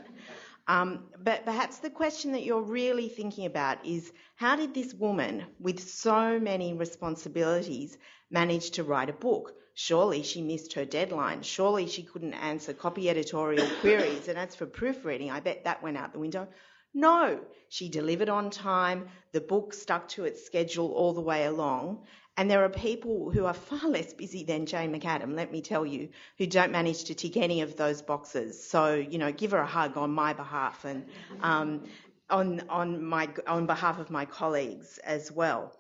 Um, 0.69 1.09
but 1.19 1.45
perhaps 1.47 1.79
the 1.79 1.91
question 1.91 2.33
that 2.33 2.45
you're 2.45 2.63
really 2.63 3.09
thinking 3.09 3.47
about 3.47 3.85
is 3.85 4.13
how 4.37 4.57
did 4.57 4.75
this 4.75 4.93
woman, 4.93 5.47
with 5.59 5.81
so 5.81 6.39
many 6.39 6.75
responsibilities, 6.75 7.97
manage 8.31 8.73
to 8.73 8.85
write 8.85 9.09
a 9.09 9.15
book? 9.15 9.55
Surely 9.75 10.23
she 10.23 10.43
missed 10.43 10.75
her 10.75 10.85
deadline. 10.85 11.43
Surely 11.43 11.87
she 11.87 12.03
couldn't 12.03 12.35
answer 12.35 12.73
copy 12.73 13.09
editorial 13.09 13.67
queries. 13.81 14.29
And 14.29 14.39
as 14.39 14.55
for 14.55 14.67
proofreading, 14.67 15.31
I 15.31 15.41
bet 15.41 15.65
that 15.65 15.83
went 15.83 15.97
out 15.97 16.13
the 16.13 16.19
window. 16.19 16.49
No, 16.93 17.41
she 17.69 17.89
delivered 17.89 18.29
on 18.29 18.51
time. 18.51 19.09
The 19.33 19.41
book 19.41 19.73
stuck 19.73 20.09
to 20.09 20.25
its 20.25 20.45
schedule 20.45 20.93
all 20.93 21.13
the 21.13 21.21
way 21.21 21.45
along. 21.45 22.05
And 22.37 22.51
there 22.51 22.65
are 22.65 22.71
people 22.71 23.31
who 23.31 23.45
are 23.45 23.55
far 23.55 23.89
less 23.89 24.13
busy 24.13 24.45
than 24.45 24.67
Jane 24.67 24.93
McAdam, 24.99 25.35
let 25.35 25.53
me 25.53 25.61
tell 25.61 25.85
you, 25.85 26.09
who 26.39 26.47
don't 26.47 26.73
manage 26.73 27.05
to 27.05 27.15
tick 27.15 27.37
any 27.37 27.61
of 27.61 27.77
those 27.77 28.03
boxes. 28.03 28.67
So, 28.67 28.95
you 28.95 29.19
know, 29.19 29.31
give 29.31 29.51
her 29.51 29.59
a 29.59 29.67
hug 29.67 29.97
on 29.97 30.11
my 30.11 30.33
behalf. 30.33 30.85
And 30.85 31.07
um, 31.43 31.85
on, 32.31 32.63
on, 32.69 33.05
my, 33.05 33.29
on 33.47 33.67
behalf 33.67 33.99
of 33.99 34.11
my 34.11 34.25
colleagues 34.25 34.99
as 34.99 35.31
well. 35.31 35.77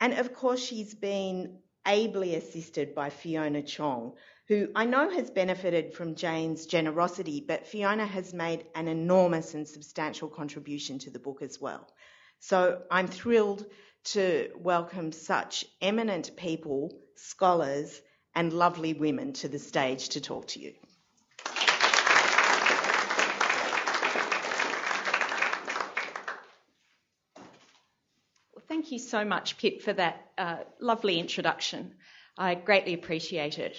And 0.00 0.12
of 0.14 0.34
course, 0.34 0.62
she's 0.62 0.94
been 0.94 1.58
ably 1.86 2.34
assisted 2.34 2.94
by 2.94 3.10
Fiona 3.10 3.62
Chong, 3.62 4.14
who 4.48 4.68
I 4.74 4.84
know 4.84 5.10
has 5.10 5.30
benefited 5.30 5.94
from 5.94 6.14
Jane's 6.14 6.66
generosity, 6.66 7.44
but 7.46 7.66
Fiona 7.66 8.06
has 8.06 8.34
made 8.34 8.66
an 8.74 8.88
enormous 8.88 9.54
and 9.54 9.66
substantial 9.66 10.28
contribution 10.28 10.98
to 11.00 11.10
the 11.10 11.18
book 11.18 11.42
as 11.42 11.60
well. 11.60 11.88
So 12.40 12.82
I'm 12.90 13.08
thrilled 13.08 13.64
to 14.04 14.50
welcome 14.56 15.12
such 15.12 15.64
eminent 15.80 16.36
people, 16.36 16.92
scholars, 17.16 18.00
and 18.34 18.52
lovely 18.52 18.92
women 18.92 19.32
to 19.34 19.48
the 19.48 19.58
stage 19.58 20.10
to 20.10 20.20
talk 20.20 20.48
to 20.48 20.60
you. 20.60 20.74
Thank 28.66 28.83
you 28.94 28.98
so 28.98 29.24
much, 29.24 29.58
Pip, 29.58 29.82
for 29.82 29.92
that 29.92 30.26
uh, 30.38 30.56
lovely 30.80 31.18
introduction. 31.18 31.92
I 32.38 32.54
greatly 32.54 32.94
appreciate 32.94 33.58
it. 33.58 33.76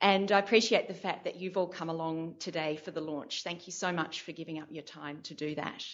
And 0.00 0.30
I 0.30 0.38
appreciate 0.38 0.88
the 0.88 0.94
fact 0.94 1.24
that 1.24 1.36
you've 1.36 1.56
all 1.56 1.66
come 1.66 1.90
along 1.90 2.36
today 2.38 2.76
for 2.76 2.90
the 2.90 3.00
launch. 3.00 3.42
Thank 3.42 3.66
you 3.66 3.72
so 3.72 3.92
much 3.92 4.22
for 4.22 4.32
giving 4.32 4.60
up 4.60 4.68
your 4.70 4.84
time 4.84 5.20
to 5.24 5.34
do 5.34 5.56
that. 5.56 5.84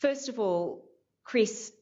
First 0.00 0.28
of 0.28 0.38
all, 0.40 0.84
Chris, 1.24 1.72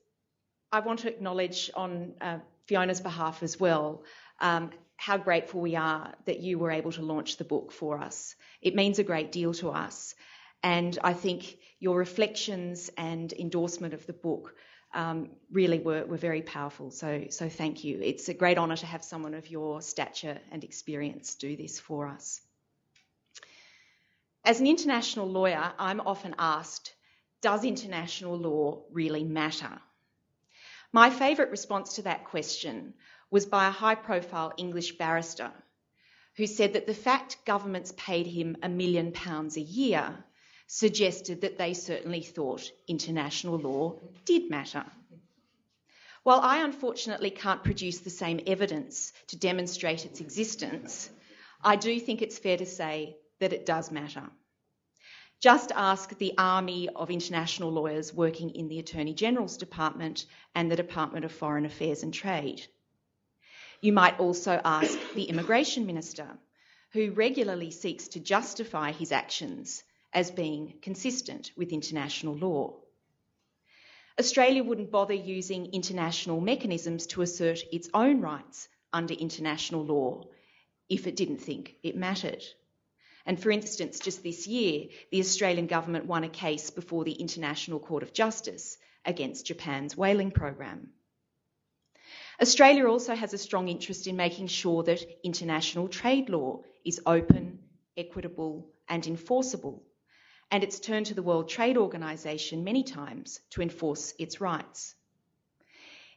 I 0.70 0.80
want 0.80 1.00
to 1.00 1.08
acknowledge 1.08 1.70
on 1.74 2.12
uh, 2.20 2.38
Fiona's 2.66 3.00
behalf 3.00 3.42
as 3.42 3.58
well 3.58 4.04
um, 4.40 4.70
how 4.96 5.16
grateful 5.16 5.62
we 5.62 5.74
are 5.74 6.12
that 6.26 6.40
you 6.40 6.58
were 6.58 6.70
able 6.70 6.92
to 6.92 7.02
launch 7.02 7.38
the 7.38 7.44
book 7.44 7.72
for 7.72 7.98
us. 7.98 8.36
It 8.60 8.74
means 8.74 8.98
a 8.98 9.04
great 9.04 9.32
deal 9.32 9.54
to 9.54 9.70
us. 9.70 10.14
And 10.62 10.98
I 11.02 11.14
think 11.14 11.56
your 11.78 11.96
reflections 11.96 12.90
and 12.98 13.32
endorsement 13.32 13.94
of 13.94 14.06
the 14.06 14.12
book 14.12 14.54
um, 14.92 15.30
really 15.52 15.78
were, 15.78 16.04
were 16.04 16.16
very 16.16 16.42
powerful. 16.42 16.90
So, 16.90 17.26
so 17.30 17.48
thank 17.48 17.84
you. 17.84 18.00
It's 18.02 18.28
a 18.28 18.34
great 18.34 18.58
honour 18.58 18.76
to 18.76 18.86
have 18.86 19.04
someone 19.04 19.34
of 19.34 19.50
your 19.50 19.80
stature 19.82 20.38
and 20.50 20.64
experience 20.64 21.34
do 21.34 21.56
this 21.56 21.78
for 21.78 22.08
us. 22.08 22.40
As 24.44 24.60
an 24.60 24.66
international 24.66 25.28
lawyer, 25.28 25.72
I'm 25.78 26.00
often 26.00 26.34
asked, 26.38 26.94
does 27.42 27.64
international 27.64 28.36
law 28.36 28.82
really 28.90 29.24
matter? 29.24 29.80
My 30.92 31.10
favourite 31.10 31.50
response 31.50 31.94
to 31.94 32.02
that 32.02 32.24
question 32.24 32.94
was 33.30 33.46
by 33.46 33.68
a 33.68 33.70
high 33.70 33.94
profile 33.94 34.52
English 34.56 34.98
barrister 34.98 35.52
who 36.36 36.46
said 36.46 36.72
that 36.72 36.86
the 36.86 36.94
fact 36.94 37.44
governments 37.44 37.92
paid 37.96 38.26
him 38.26 38.56
a 38.62 38.68
million 38.68 39.12
pounds 39.12 39.56
a 39.56 39.60
year 39.60 40.24
suggested 40.72 41.40
that 41.40 41.58
they 41.58 41.74
certainly 41.74 42.22
thought 42.22 42.70
international 42.86 43.58
law 43.58 43.98
did 44.24 44.48
matter. 44.48 44.84
While 46.22 46.38
I 46.38 46.62
unfortunately 46.62 47.30
can't 47.30 47.64
produce 47.64 47.98
the 47.98 48.10
same 48.10 48.38
evidence 48.46 49.12
to 49.26 49.36
demonstrate 49.36 50.06
its 50.06 50.20
existence, 50.20 51.10
I 51.60 51.74
do 51.74 51.98
think 51.98 52.22
it's 52.22 52.38
fair 52.38 52.56
to 52.56 52.66
say 52.66 53.16
that 53.40 53.52
it 53.52 53.66
does 53.66 53.90
matter. 53.90 54.22
Just 55.40 55.72
ask 55.74 56.16
the 56.16 56.34
army 56.38 56.88
of 56.88 57.10
international 57.10 57.72
lawyers 57.72 58.14
working 58.14 58.50
in 58.50 58.68
the 58.68 58.78
Attorney 58.78 59.12
General's 59.12 59.56
Department 59.56 60.24
and 60.54 60.70
the 60.70 60.76
Department 60.76 61.24
of 61.24 61.32
Foreign 61.32 61.66
Affairs 61.66 62.04
and 62.04 62.14
Trade. 62.14 62.64
You 63.80 63.92
might 63.92 64.20
also 64.20 64.60
ask 64.64 64.96
the 65.14 65.24
Immigration 65.24 65.86
Minister, 65.86 66.28
who 66.92 67.10
regularly 67.10 67.72
seeks 67.72 68.06
to 68.08 68.20
justify 68.20 68.92
his 68.92 69.10
actions 69.10 69.82
as 70.12 70.30
being 70.30 70.74
consistent 70.82 71.52
with 71.56 71.72
international 71.72 72.34
law. 72.34 72.76
Australia 74.18 74.62
wouldn't 74.62 74.90
bother 74.90 75.14
using 75.14 75.72
international 75.72 76.40
mechanisms 76.40 77.06
to 77.06 77.22
assert 77.22 77.60
its 77.72 77.88
own 77.94 78.20
rights 78.20 78.68
under 78.92 79.14
international 79.14 79.84
law 79.84 80.24
if 80.88 81.06
it 81.06 81.16
didn't 81.16 81.38
think 81.38 81.76
it 81.82 81.96
mattered. 81.96 82.44
And 83.24 83.40
for 83.40 83.50
instance, 83.50 84.00
just 84.00 84.22
this 84.22 84.46
year, 84.46 84.88
the 85.10 85.20
Australian 85.20 85.66
government 85.66 86.06
won 86.06 86.24
a 86.24 86.28
case 86.28 86.70
before 86.70 87.04
the 87.04 87.12
International 87.12 87.78
Court 87.78 88.02
of 88.02 88.12
Justice 88.12 88.76
against 89.04 89.46
Japan's 89.46 89.96
whaling 89.96 90.32
program. 90.32 90.90
Australia 92.40 92.86
also 92.86 93.14
has 93.14 93.32
a 93.32 93.38
strong 93.38 93.68
interest 93.68 94.06
in 94.06 94.16
making 94.16 94.48
sure 94.48 94.82
that 94.82 95.04
international 95.22 95.88
trade 95.88 96.28
law 96.28 96.62
is 96.84 97.00
open, 97.06 97.60
equitable, 97.96 98.70
and 98.88 99.06
enforceable 99.06 99.84
and 100.50 100.64
it's 100.64 100.80
turned 100.80 101.06
to 101.06 101.14
the 101.14 101.22
World 101.22 101.48
Trade 101.48 101.76
Organization 101.76 102.64
many 102.64 102.82
times 102.82 103.40
to 103.50 103.62
enforce 103.62 104.14
its 104.18 104.40
rights. 104.40 104.94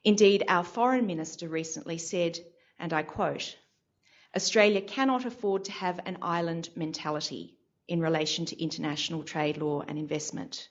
Indeed, 0.04 0.44
our 0.48 0.64
foreign 0.64 1.06
minister 1.06 1.48
recently 1.48 1.98
said, 1.98 2.40
and 2.80 2.92
I 2.92 3.04
quote, 3.04 3.56
Australia 4.36 4.82
cannot 4.82 5.26
afford 5.26 5.66
to 5.66 5.72
have 5.72 6.00
an 6.06 6.18
island 6.22 6.70
mentality 6.76 7.56
in 7.88 8.02
relation 8.02 8.46
to 8.46 8.62
international 8.62 9.24
trade 9.24 9.58
law 9.58 9.82
and 9.88 10.00
investment. 10.00 10.70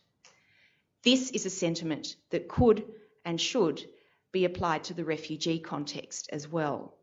This 1.05 1.31
is 1.31 1.47
a 1.47 1.51
sentiment 1.51 2.17
that 2.31 2.49
could 2.49 2.85
and 3.25 3.41
should 3.41 3.85
be 4.33 4.45
applied 4.45 4.85
to 4.85 4.95
the 4.95 5.05
refugee 5.05 5.61
context 5.61 6.29
as 6.33 6.49
well. 6.49 6.95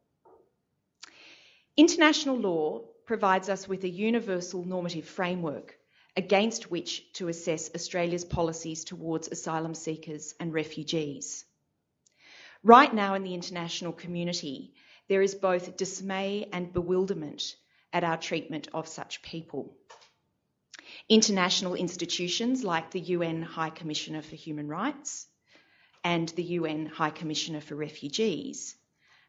International 1.78 2.38
law 2.38 2.82
provides 3.06 3.48
us 3.48 3.68
with 3.68 3.84
a 3.86 3.90
universal 3.90 4.66
normative 4.66 5.06
framework 5.06 5.79
against 6.16 6.72
which 6.72 7.12
to 7.14 7.28
assess 7.28 7.70
Australia's 7.74 8.26
policies 8.26 8.84
towards 8.84 9.28
asylum 9.28 9.74
seekers 9.74 10.34
and 10.40 10.54
refugees. 10.54 11.46
Right 12.64 12.94
now 12.94 13.14
in 13.14 13.24
the 13.24 13.34
international 13.34 13.94
community, 13.94 14.74
there 15.08 15.22
is 15.22 15.36
both 15.36 15.78
dismay 15.78 16.50
and 16.52 16.74
bewilderment 16.74 17.56
at 17.94 18.04
our 18.04 18.18
treatment 18.18 18.68
of 18.74 18.88
such 18.88 19.22
people. 19.22 19.76
International 21.08 21.76
institutions 21.76 22.64
like 22.64 22.92
the 22.92 23.00
UN 23.00 23.42
High 23.42 23.70
Commissioner 23.70 24.22
for 24.22 24.36
Human 24.36 24.68
Rights 24.68 25.28
and 26.04 26.30
the 26.30 26.44
UN 26.44 26.86
High 26.86 27.10
Commissioner 27.10 27.62
for 27.62 27.76
Refugees, 27.76 28.76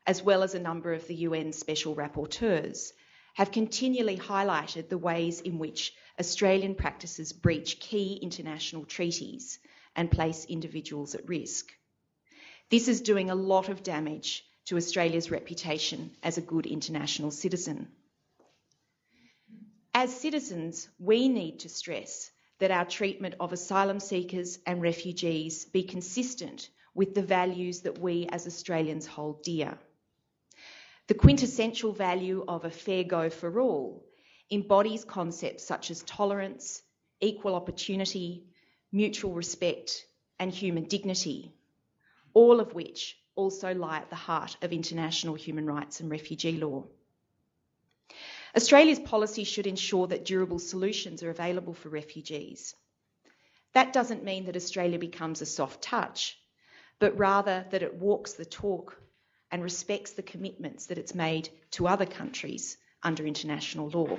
as 0.06 0.22
well 0.22 0.42
as 0.42 0.54
a 0.54 0.60
number 0.60 0.92
of 0.92 1.06
the 1.06 1.14
UN 1.14 1.52
Special 1.52 1.94
Rapporteurs, 1.94 2.92
have 3.34 3.52
continually 3.52 4.16
highlighted 4.16 4.88
the 4.88 4.98
ways 4.98 5.40
in 5.40 5.58
which 5.58 5.94
Australian 6.18 6.74
practices 6.74 7.32
breach 7.32 7.80
key 7.80 8.18
international 8.20 8.84
treaties 8.84 9.58
and 9.96 10.10
place 10.10 10.44
individuals 10.44 11.14
at 11.14 11.28
risk. 11.28 11.72
This 12.70 12.88
is 12.88 13.00
doing 13.00 13.30
a 13.30 13.34
lot 13.34 13.68
of 13.68 13.82
damage 13.82 14.44
to 14.66 14.76
Australia's 14.76 15.30
reputation 15.30 16.12
as 16.22 16.38
a 16.38 16.42
good 16.42 16.66
international 16.66 17.30
citizen. 17.30 17.88
As 19.92 20.14
citizens, 20.14 20.88
we 20.98 21.28
need 21.28 21.60
to 21.60 21.68
stress 21.68 22.30
that 22.60 22.70
our 22.70 22.84
treatment 22.84 23.34
of 23.40 23.52
asylum 23.52 23.98
seekers 23.98 24.58
and 24.66 24.80
refugees 24.80 25.64
be 25.64 25.82
consistent 25.82 26.70
with 26.94 27.14
the 27.14 27.22
values 27.22 27.80
that 27.80 27.98
we 27.98 28.28
as 28.30 28.46
Australians 28.46 29.06
hold 29.06 29.42
dear. 29.42 29.78
The 31.10 31.14
quintessential 31.14 31.92
value 31.92 32.44
of 32.46 32.64
a 32.64 32.70
fair 32.70 33.02
go 33.02 33.30
for 33.30 33.60
all 33.60 34.06
embodies 34.48 35.04
concepts 35.04 35.64
such 35.64 35.90
as 35.90 36.04
tolerance, 36.04 36.82
equal 37.20 37.56
opportunity, 37.56 38.44
mutual 38.92 39.32
respect, 39.32 40.06
and 40.38 40.52
human 40.52 40.84
dignity, 40.84 41.52
all 42.32 42.60
of 42.60 42.74
which 42.74 43.18
also 43.34 43.74
lie 43.74 43.96
at 43.96 44.08
the 44.08 44.14
heart 44.14 44.56
of 44.62 44.72
international 44.72 45.34
human 45.34 45.66
rights 45.66 45.98
and 45.98 46.12
refugee 46.12 46.58
law. 46.58 46.86
Australia's 48.56 49.00
policy 49.00 49.42
should 49.42 49.66
ensure 49.66 50.06
that 50.06 50.24
durable 50.24 50.60
solutions 50.60 51.24
are 51.24 51.30
available 51.30 51.74
for 51.74 51.88
refugees. 51.88 52.76
That 53.72 53.92
doesn't 53.92 54.22
mean 54.22 54.44
that 54.44 54.54
Australia 54.54 55.00
becomes 55.00 55.42
a 55.42 55.46
soft 55.46 55.82
touch, 55.82 56.38
but 57.00 57.18
rather 57.18 57.66
that 57.72 57.82
it 57.82 57.96
walks 57.96 58.34
the 58.34 58.44
talk 58.44 59.02
and 59.50 59.62
respects 59.62 60.12
the 60.12 60.22
commitments 60.22 60.86
that 60.86 60.98
it's 60.98 61.14
made 61.14 61.48
to 61.72 61.88
other 61.88 62.06
countries 62.06 62.76
under 63.02 63.26
international 63.26 63.88
law 63.88 64.18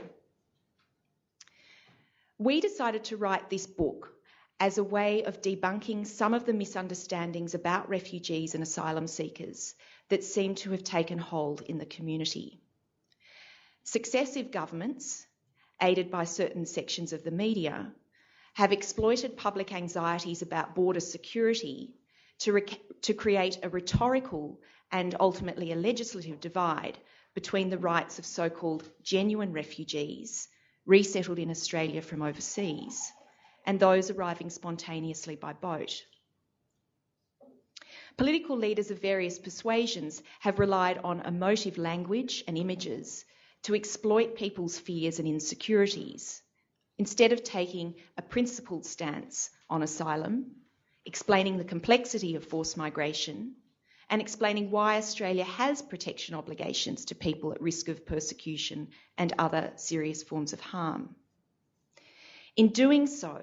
we 2.41 2.59
decided 2.59 3.03
to 3.03 3.17
write 3.17 3.51
this 3.51 3.67
book 3.67 4.11
as 4.59 4.79
a 4.79 4.83
way 4.83 5.23
of 5.25 5.43
debunking 5.43 6.07
some 6.07 6.33
of 6.33 6.43
the 6.43 6.53
misunderstandings 6.53 7.53
about 7.53 7.87
refugees 7.87 8.55
and 8.55 8.63
asylum 8.63 9.05
seekers 9.05 9.75
that 10.09 10.23
seem 10.23 10.55
to 10.55 10.71
have 10.71 10.83
taken 10.83 11.19
hold 11.19 11.61
in 11.61 11.77
the 11.77 11.85
community. 11.85 12.59
Successive 13.83 14.49
governments, 14.49 15.23
aided 15.79 16.09
by 16.09 16.23
certain 16.23 16.65
sections 16.65 17.13
of 17.13 17.23
the 17.23 17.29
media, 17.29 17.91
have 18.53 18.71
exploited 18.71 19.37
public 19.37 19.71
anxieties 19.71 20.41
about 20.41 20.73
border 20.73 20.99
security 20.99 21.93
to, 22.39 22.59
to 23.03 23.13
create 23.13 23.59
a 23.61 23.69
rhetorical 23.69 24.59
and 24.91 25.15
ultimately 25.19 25.71
a 25.71 25.75
legislative 25.75 26.39
divide 26.39 26.97
between 27.33 27.69
the 27.69 27.77
rights 27.77 28.19
of 28.19 28.25
so 28.25 28.49
called 28.49 28.83
genuine 29.01 29.53
refugees 29.53 30.47
resettled 30.85 31.39
in 31.39 31.49
Australia 31.49 32.01
from 32.01 32.21
overseas 32.21 33.11
and 33.65 33.79
those 33.79 34.09
arriving 34.09 34.49
spontaneously 34.49 35.35
by 35.35 35.53
boat. 35.53 36.03
Political 38.17 38.57
leaders 38.57 38.91
of 38.91 39.01
various 39.01 39.39
persuasions 39.39 40.21
have 40.39 40.59
relied 40.59 40.97
on 40.99 41.21
emotive 41.21 41.77
language 41.77 42.43
and 42.47 42.57
images 42.57 43.23
to 43.63 43.75
exploit 43.75 44.35
people's 44.35 44.77
fears 44.77 45.19
and 45.19 45.27
insecurities, 45.27 46.41
instead 46.97 47.31
of 47.31 47.43
taking 47.43 47.95
a 48.17 48.21
principled 48.21 48.85
stance 48.85 49.49
on 49.69 49.83
asylum, 49.83 50.51
explaining 51.05 51.57
the 51.57 51.63
complexity 51.63 52.35
of 52.35 52.45
forced 52.45 52.75
migration, 52.75 53.55
and 54.11 54.21
explaining 54.21 54.69
why 54.69 54.97
Australia 54.97 55.45
has 55.45 55.81
protection 55.81 56.35
obligations 56.35 57.05
to 57.05 57.15
people 57.15 57.53
at 57.53 57.61
risk 57.61 57.87
of 57.87 58.05
persecution 58.05 58.89
and 59.17 59.33
other 59.39 59.71
serious 59.77 60.21
forms 60.21 60.51
of 60.51 60.59
harm. 60.59 61.15
In 62.57 62.67
doing 62.67 63.07
so, 63.07 63.41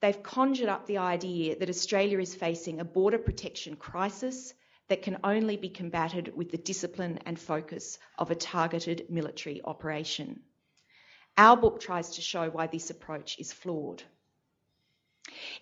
they've 0.00 0.22
conjured 0.22 0.68
up 0.68 0.86
the 0.86 0.98
idea 0.98 1.58
that 1.58 1.68
Australia 1.68 2.20
is 2.20 2.32
facing 2.32 2.78
a 2.78 2.84
border 2.84 3.18
protection 3.18 3.74
crisis 3.74 4.54
that 4.88 5.02
can 5.02 5.18
only 5.24 5.56
be 5.56 5.68
combated 5.68 6.36
with 6.36 6.52
the 6.52 6.58
discipline 6.58 7.18
and 7.26 7.38
focus 7.38 7.98
of 8.16 8.30
a 8.30 8.36
targeted 8.36 9.10
military 9.10 9.60
operation. 9.64 10.42
Our 11.36 11.56
book 11.56 11.80
tries 11.80 12.10
to 12.10 12.22
show 12.22 12.48
why 12.50 12.68
this 12.68 12.90
approach 12.90 13.36
is 13.40 13.52
flawed. 13.52 14.04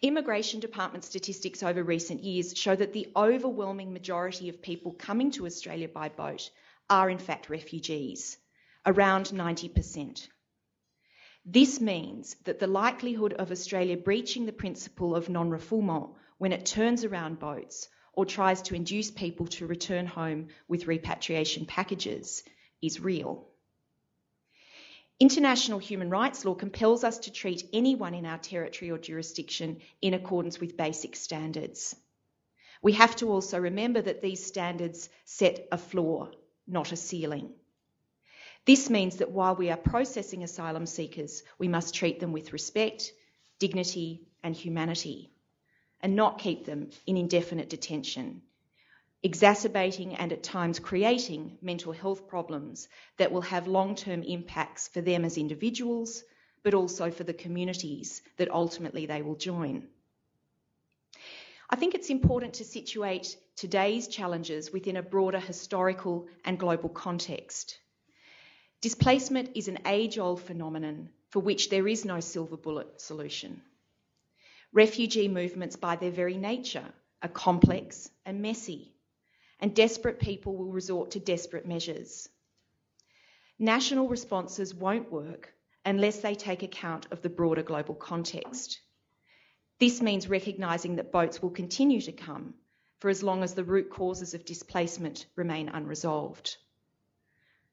Immigration 0.03 0.61
Department 0.61 1.05
statistics 1.05 1.62
over 1.62 1.83
recent 1.83 2.25
years 2.25 2.57
show 2.57 2.75
that 2.75 2.92
the 2.92 3.09
overwhelming 3.14 3.92
majority 3.92 4.49
of 4.49 4.62
people 4.62 4.92
coming 4.92 5.31
to 5.33 5.46
Australia 5.46 5.88
by 5.88 6.09
boat 6.09 6.51
are 6.88 7.11
in 7.11 7.18
fact 7.18 7.51
refugees, 7.51 8.38
around 8.87 9.27
90%. 9.27 10.27
This 11.44 11.81
means 11.81 12.35
that 12.44 12.59
the 12.59 12.66
likelihood 12.66 13.33
of 13.35 13.51
Australia 13.51 13.96
breaching 13.96 14.46
the 14.46 14.53
principle 14.53 15.14
of 15.14 15.29
non 15.29 15.51
refoulement 15.51 16.14
when 16.38 16.53
it 16.53 16.66
turns 16.66 17.05
around 17.05 17.38
boats 17.38 17.88
or 18.12 18.25
tries 18.25 18.62
to 18.62 18.75
induce 18.75 19.11
people 19.11 19.46
to 19.46 19.66
return 19.66 20.07
home 20.07 20.49
with 20.68 20.87
repatriation 20.87 21.66
packages 21.66 22.42
is 22.81 23.01
real. 23.01 23.50
International 25.20 25.78
human 25.78 26.09
rights 26.09 26.46
law 26.46 26.54
compels 26.54 27.04
us 27.04 27.18
to 27.18 27.30
treat 27.30 27.68
anyone 27.74 28.14
in 28.14 28.24
our 28.24 28.38
territory 28.38 28.90
or 28.90 28.96
jurisdiction 28.96 29.78
in 30.00 30.14
accordance 30.14 30.59
with 30.59 30.78
basic 30.78 31.14
standards. 31.14 31.94
We 32.80 32.92
have 32.92 33.14
to 33.16 33.30
also 33.30 33.59
remember 33.59 34.00
that 34.00 34.22
these 34.22 34.42
standards 34.44 35.11
set 35.26 35.68
a 35.70 35.76
floor, 35.76 36.30
not 36.66 36.90
a 36.90 36.96
ceiling. 36.96 37.52
This 38.64 38.88
means 38.88 39.16
that 39.16 39.30
while 39.30 39.54
we 39.54 39.68
are 39.70 39.76
processing 39.76 40.42
asylum 40.42 40.87
seekers, 40.87 41.42
we 41.59 41.68
must 41.68 41.94
treat 41.94 42.18
them 42.18 42.33
with 42.33 42.54
respect, 42.54 43.12
dignity, 43.59 44.22
and 44.42 44.56
humanity, 44.56 45.30
and 46.00 46.16
not 46.16 46.38
keep 46.38 46.64
them 46.64 46.88
in 47.06 47.18
indefinite 47.18 47.68
detention 47.68 48.40
exacerbating 49.22 50.14
and 50.14 50.33
at 50.33 50.42
times 50.42 50.78
creating 50.78 51.59
mental 51.61 51.92
health 51.92 52.26
problems 52.26 52.88
that 53.18 53.30
will 53.30 53.42
have 53.42 53.66
long 53.66 53.94
term 53.94 54.22
impacts 54.22 54.88
for 54.88 55.00
them 55.00 55.24
as 55.24 55.37
individuals, 55.37 56.24
but 56.62 56.74
also 56.74 57.11
for 57.11 57.24
the 57.24 57.35
communities 57.35 58.22
that 58.38 58.50
ultimately 58.50 59.06
they 59.06 59.22
will 59.22 59.35
join. 59.35 59.87
I 61.68 61.76
think 61.76 61.94
it's 61.94 62.11
important 62.11 62.54
to 62.54 62.64
situate 62.64 63.37
today's 63.56 64.09
challenges 64.09 64.72
within 64.72 64.96
a 64.96 65.02
broader 65.02 65.38
historical 65.38 66.26
and 66.44 66.59
global 66.59 66.88
context. 66.88 67.78
Displacement 68.80 69.50
is 69.54 69.68
an 69.68 69.78
age 69.87 70.18
old 70.18 70.40
phenomenon 70.40 71.11
for 71.28 71.40
which 71.40 71.68
there 71.68 71.87
is 71.87 72.04
no 72.04 72.20
silver 72.20 72.56
bullet 72.56 73.00
solution. 73.00 73.62
Refugee 74.72 75.28
movements, 75.28 75.76
by 75.76 75.96
their 75.96 76.11
very 76.11 76.38
nature, 76.38 76.92
are 77.22 77.28
complex 77.28 78.11
and 78.24 78.40
messy 78.40 78.94
and 79.61 79.75
desperate 79.75 80.18
people 80.18 80.57
will 80.57 80.73
resort 80.73 81.12
to 81.12 81.20
desperate 81.20 81.66
measures. 81.66 82.29
National 83.59 84.09
responses 84.09 84.75
won't 84.75 85.12
work 85.12 85.53
unless 85.85 86.20
they 86.20 86.35
take 86.35 86.62
account 86.62 87.07
of 87.11 87.23
the 87.23 87.29
broader 87.29 87.62
global 87.62 87.94
context. 87.94 88.81
This 89.79 90.03
means 90.03 90.29
recognising 90.29 90.96
that 90.96 91.12
boats 91.12 91.40
will 91.40 91.51
continue 91.51 92.01
to 92.03 92.12
come 92.12 92.55
for 92.99 93.09
as 93.09 93.23
long 93.23 93.42
as 93.42 93.55
the 93.55 93.64
root 93.64 93.90
causes 93.90 94.35
of 94.35 94.44
displacement 94.44 95.27
remain 95.37 95.68
unresolved. 95.68 96.57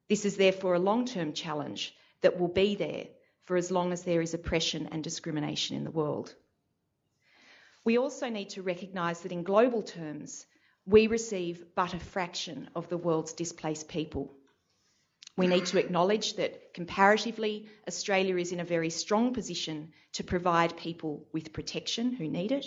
This 0.08 0.24
is 0.24 0.38
therefore 0.38 0.76
a 0.76 0.80
long 0.80 1.06
term 1.06 1.34
challenge 1.34 1.94
that 2.22 2.40
will 2.40 2.48
be 2.48 2.76
there 2.76 3.08
for 3.44 3.58
as 3.58 3.72
long 3.72 3.92
as 3.92 4.04
there 4.04 4.22
is 4.22 4.34
oppression 4.34 4.88
and 4.92 5.04
discrimination 5.04 5.76
in 5.76 5.84
the 5.84 5.92
world. 5.92 6.34
We 7.84 7.98
also 7.98 8.30
need 8.30 8.50
to 8.52 8.62
recognise 8.62 9.22
that 9.22 9.32
in 9.32 9.44
global 9.44 9.82
terms, 9.82 10.46
we 10.88 11.08
receive 11.08 11.64
but 11.76 11.94
a 11.94 12.00
fraction 12.00 12.70
of 12.74 12.88
the 12.88 12.98
world's 12.98 13.34
displaced 13.34 13.90
people. 13.90 14.34
We 15.36 15.48
need 15.48 15.66
to 15.68 15.80
acknowledge 15.80 16.38
that 16.38 16.74
comparatively, 16.74 17.68
Australia 17.88 18.38
is 18.38 18.54
in 18.54 18.62
a 18.62 18.66
very 18.66 18.90
strong 18.90 19.34
position 19.34 19.92
to 20.14 20.24
provide 20.24 20.78
people 20.78 21.28
with 21.34 21.52
protection 21.52 22.14
who 22.14 22.30
need 22.30 22.54
it, 22.54 22.66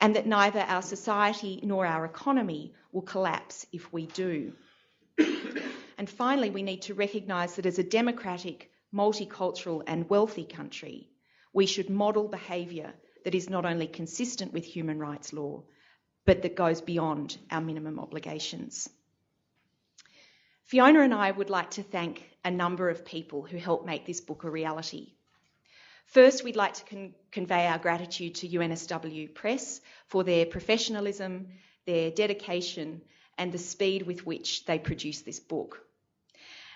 and 0.00 0.14
that 0.14 0.26
neither 0.26 0.60
our 0.60 0.82
society 0.82 1.58
nor 1.64 1.84
our 1.84 2.04
economy 2.04 2.72
will 2.92 3.02
collapse 3.02 3.66
if 3.72 3.92
we 3.92 4.06
do. 4.06 4.52
and 5.98 6.08
finally, 6.08 6.50
we 6.50 6.62
need 6.62 6.82
to 6.82 6.94
recognise 6.94 7.56
that 7.56 7.66
as 7.66 7.80
a 7.80 7.84
democratic, 7.84 8.70
multicultural, 8.94 9.82
and 9.86 10.08
wealthy 10.08 10.44
country, 10.44 11.08
we 11.52 11.66
should 11.66 11.90
model 11.90 12.28
behaviour 12.28 12.94
that 13.24 13.34
is 13.34 13.50
not 13.50 13.66
only 13.66 13.88
consistent 13.88 14.52
with 14.52 14.64
human 14.64 14.98
rights 14.98 15.32
law, 15.32 15.62
but 16.24 16.42
that 16.42 16.56
goes 16.56 16.80
beyond 16.80 17.36
our 17.50 17.60
minimum 17.60 17.98
obligations. 17.98 18.88
Fiona 20.64 21.00
and 21.00 21.12
I 21.12 21.30
would 21.30 21.50
like 21.50 21.72
to 21.72 21.82
thank 21.82 22.22
a 22.44 22.50
number 22.50 22.88
of 22.88 23.04
people 23.04 23.42
who 23.42 23.56
helped 23.56 23.86
make 23.86 24.06
this 24.06 24.20
book 24.20 24.44
a 24.44 24.50
reality. 24.50 25.14
First, 26.06 26.44
we'd 26.44 26.56
like 26.56 26.74
to 26.74 26.84
con- 26.84 27.14
convey 27.30 27.66
our 27.66 27.78
gratitude 27.78 28.36
to 28.36 28.48
UNSW 28.48 29.34
Press 29.34 29.80
for 30.06 30.24
their 30.24 30.46
professionalism, 30.46 31.48
their 31.86 32.10
dedication, 32.10 33.02
and 33.38 33.52
the 33.52 33.58
speed 33.58 34.02
with 34.02 34.26
which 34.26 34.64
they 34.64 34.78
produced 34.78 35.24
this 35.24 35.40
book. 35.40 35.84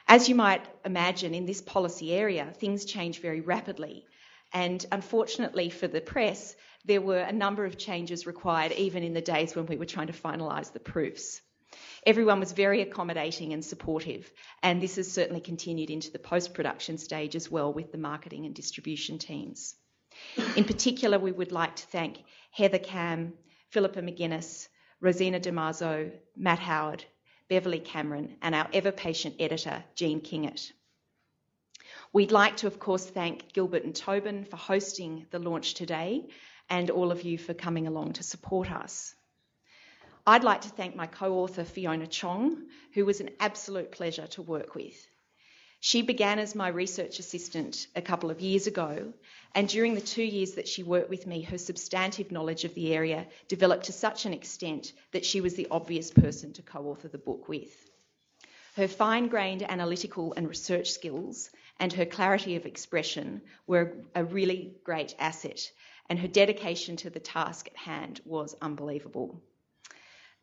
As 0.07 0.29
you 0.29 0.35
might 0.35 0.65
imagine, 0.85 1.35
in 1.35 1.47
this 1.47 1.63
policy 1.63 2.13
area, 2.13 2.53
things 2.59 2.85
change 2.85 3.21
very 3.21 3.41
rapidly, 3.41 4.07
and 4.53 4.85
unfortunately 4.93 5.71
for 5.71 5.89
the 5.89 6.01
press, 6.01 6.57
there 6.85 7.01
were 7.01 7.19
a 7.19 7.33
number 7.33 7.65
of 7.65 7.79
changes 7.79 8.27
required 8.27 8.73
even 8.73 9.03
in 9.03 9.15
the 9.15 9.21
days 9.21 9.55
when 9.55 9.67
we 9.67 9.77
were 9.77 9.87
trying 9.87 10.09
to 10.09 10.13
finalise 10.13 10.73
the 10.73 10.81
proofs. 10.81 11.41
Everyone 12.07 12.41
was 12.41 12.53
very 12.53 12.83
accommodating 12.83 13.53
and 13.53 13.65
supportive, 13.65 14.31
and 14.63 14.81
this 14.81 14.97
has 14.97 15.11
certainly 15.11 15.41
continued 15.41 15.91
into 15.91 16.13
the 16.13 16.19
post 16.19 16.55
production 16.55 16.99
stage 16.99 17.35
as 17.35 17.51
well 17.51 17.73
with 17.73 17.91
the 17.91 17.99
marketing 17.99 18.45
and 18.45 18.55
distribution 18.55 19.19
teams. 19.19 19.75
In 20.57 20.65
particular, 20.65 21.19
we 21.19 21.33
would 21.33 21.51
like 21.51 21.77
to 21.77 21.87
thank 21.87 22.23
Heather 22.51 22.79
Cam, 22.79 23.33
Philippa 23.71 24.03
McGuinness, 24.03 24.69
Rosina 25.01 25.41
Damaso, 25.41 26.13
Matt 26.37 26.61
Howard, 26.61 27.05
Beverly 27.49 27.81
Cameron, 27.81 28.37
and 28.43 28.55
our 28.55 28.69
ever 28.73 28.93
patient 28.93 29.37
editor, 29.41 29.83
Jean 29.97 30.21
Kingett. 30.21 30.71
We'd 32.13 32.31
like 32.31 32.59
to, 32.59 32.69
of 32.69 32.79
course, 32.79 33.05
thank 33.05 33.53
Gilbert 33.53 33.85
and 33.85 33.95
Tobin 33.95 34.45
for 34.45 34.57
hosting 34.57 35.27
the 35.31 35.41
launch 35.41 35.75
today 35.75 36.29
and 36.69 36.91
all 36.91 37.13
of 37.13 37.23
you 37.23 37.39
for 37.39 37.55
coming 37.55 37.87
along 37.87 38.15
to 38.15 38.23
support 38.23 38.71
us. 38.71 39.15
I'd 40.27 40.45
like 40.45 40.63
to 40.63 40.71
thank 40.71 40.97
my 40.97 41.07
co 41.07 41.35
author 41.41 41.65
Fiona 41.65 42.07
Chong, 42.07 42.65
who 42.95 43.05
was 43.05 43.21
an 43.21 43.31
absolute 43.41 43.93
pleasure 43.93 44.27
to 44.29 44.43
work 44.43 44.75
with. 44.75 44.95
She 45.81 46.01
began 46.01 46.39
as 46.39 46.55
my 46.55 46.69
research 46.69 47.19
assistant 47.19 47.89
a 47.95 48.01
couple 48.01 48.31
of 48.31 48.41
years 48.41 48.67
ago, 48.67 49.13
and 49.55 49.69
during 49.69 49.95
the 49.95 50.01
two 50.01 50.23
years 50.23 50.53
that 50.53 50.67
she 50.67 50.83
worked 50.83 51.11
with 51.11 51.27
me, 51.27 51.43
her 51.43 51.59
substantive 51.59 52.33
knowledge 52.33 52.65
of 52.65 52.75
the 52.75 52.95
area 52.95 53.27
developed 53.49 53.85
to 53.85 53.93
such 53.93 54.25
an 54.25 54.33
extent 54.33 54.95
that 55.13 55.27
she 55.27 55.43
was 55.43 55.57
the 55.57 55.69
obvious 55.71 56.11
person 56.11 56.55
to 56.55 56.63
co 56.63 56.87
author 56.87 57.09
the 57.09 57.19
book 57.19 57.49
with. 57.49 57.71
Her 58.77 58.89
fine 58.89 59.29
grained 59.29 59.63
analytical 59.63 60.33
and 60.37 60.49
research 60.49 60.91
skills 60.91 61.51
and 61.79 61.93
her 61.93 62.07
clarity 62.07 62.57
of 62.57 62.65
expression 62.65 63.43
were 63.67 63.93
a 64.15 64.25
really 64.25 64.75
great 64.85 65.15
asset, 65.19 65.71
and 66.09 66.19
her 66.19 66.29
dedication 66.29 66.97
to 66.97 67.11
the 67.11 67.21
task 67.21 67.69
at 67.69 67.77
hand 67.77 68.21
was 68.25 68.55
unbelievable. 68.61 69.41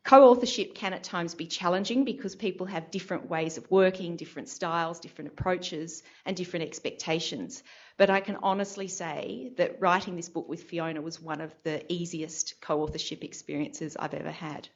Co 0.04 0.28
authorship 0.28 0.74
can 0.74 0.92
at 0.92 1.04
times 1.04 1.36
be 1.36 1.46
challenging 1.46 2.04
because 2.04 2.34
people 2.34 2.66
have 2.66 2.90
different 2.90 3.28
ways 3.30 3.56
of 3.56 3.70
working, 3.70 4.16
different 4.16 4.48
styles, 4.48 4.98
different 4.98 5.30
approaches, 5.30 6.02
and 6.26 6.36
different 6.36 6.66
expectations. 6.66 7.62
But 7.96 8.10
I 8.10 8.20
can 8.20 8.36
honestly 8.42 8.88
say 8.88 9.52
that 9.58 9.80
writing 9.80 10.16
this 10.16 10.28
book 10.28 10.48
with 10.48 10.64
Fiona 10.64 11.00
was 11.00 11.20
one 11.20 11.40
of 11.40 11.54
the 11.62 11.84
easiest 11.92 12.60
co 12.60 12.82
authorship 12.82 13.22
experiences 13.22 13.96
I've 13.96 14.14
ever 14.14 14.32
had. 14.32 14.68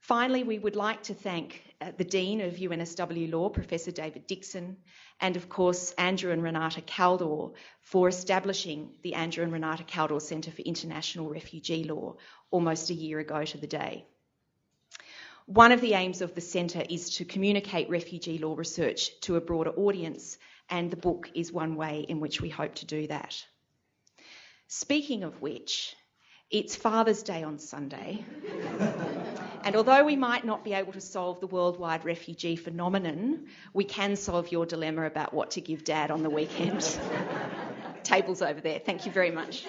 Finally, 0.00 0.42
we 0.44 0.58
would 0.58 0.76
like 0.76 1.02
to 1.02 1.14
thank 1.14 1.62
uh, 1.80 1.92
the 1.96 2.04
Dean 2.04 2.40
of 2.40 2.54
UNSW 2.54 3.30
Law, 3.30 3.48
Professor 3.50 3.90
David 3.90 4.26
Dixon, 4.26 4.76
and 5.20 5.36
of 5.36 5.48
course 5.48 5.92
Andrew 5.92 6.32
and 6.32 6.42
Renata 6.42 6.80
Kaldor 6.80 7.52
for 7.82 8.08
establishing 8.08 8.96
the 9.02 9.14
Andrew 9.14 9.44
and 9.44 9.52
Renata 9.52 9.84
Kaldor 9.84 10.20
Centre 10.20 10.50
for 10.50 10.62
International 10.62 11.28
Refugee 11.28 11.84
Law 11.84 12.16
almost 12.50 12.90
a 12.90 12.94
year 12.94 13.18
ago 13.18 13.44
to 13.44 13.58
the 13.58 13.66
day. 13.66 14.06
One 15.46 15.72
of 15.72 15.80
the 15.80 15.94
aims 15.94 16.22
of 16.22 16.34
the 16.34 16.40
centre 16.40 16.84
is 16.88 17.16
to 17.16 17.24
communicate 17.24 17.90
refugee 17.90 18.38
law 18.38 18.54
research 18.54 19.20
to 19.22 19.34
a 19.36 19.40
broader 19.40 19.70
audience, 19.70 20.38
and 20.68 20.90
the 20.90 20.96
book 20.96 21.30
is 21.34 21.52
one 21.52 21.74
way 21.74 22.06
in 22.08 22.20
which 22.20 22.40
we 22.40 22.48
hope 22.48 22.76
to 22.76 22.86
do 22.86 23.06
that. 23.08 23.44
Speaking 24.68 25.24
of 25.24 25.42
which, 25.42 25.96
it's 26.50 26.76
Father's 26.76 27.24
Day 27.24 27.42
on 27.42 27.58
Sunday. 27.58 28.24
and 29.64 29.76
although 29.76 30.04
we 30.04 30.16
might 30.16 30.44
not 30.44 30.64
be 30.64 30.72
able 30.72 30.92
to 30.92 31.00
solve 31.00 31.40
the 31.40 31.46
worldwide 31.46 32.04
refugee 32.04 32.56
phenomenon, 32.56 33.46
we 33.74 33.84
can 33.84 34.16
solve 34.16 34.50
your 34.50 34.66
dilemma 34.66 35.04
about 35.04 35.34
what 35.34 35.52
to 35.52 35.60
give 35.60 35.84
dad 35.84 36.10
on 36.10 36.22
the 36.22 36.30
weekend. 36.30 36.98
Tables 38.02 38.42
over 38.42 38.60
there. 38.60 38.78
Thank 38.78 39.06
you 39.06 39.12
very 39.12 39.30
much. 39.30 39.66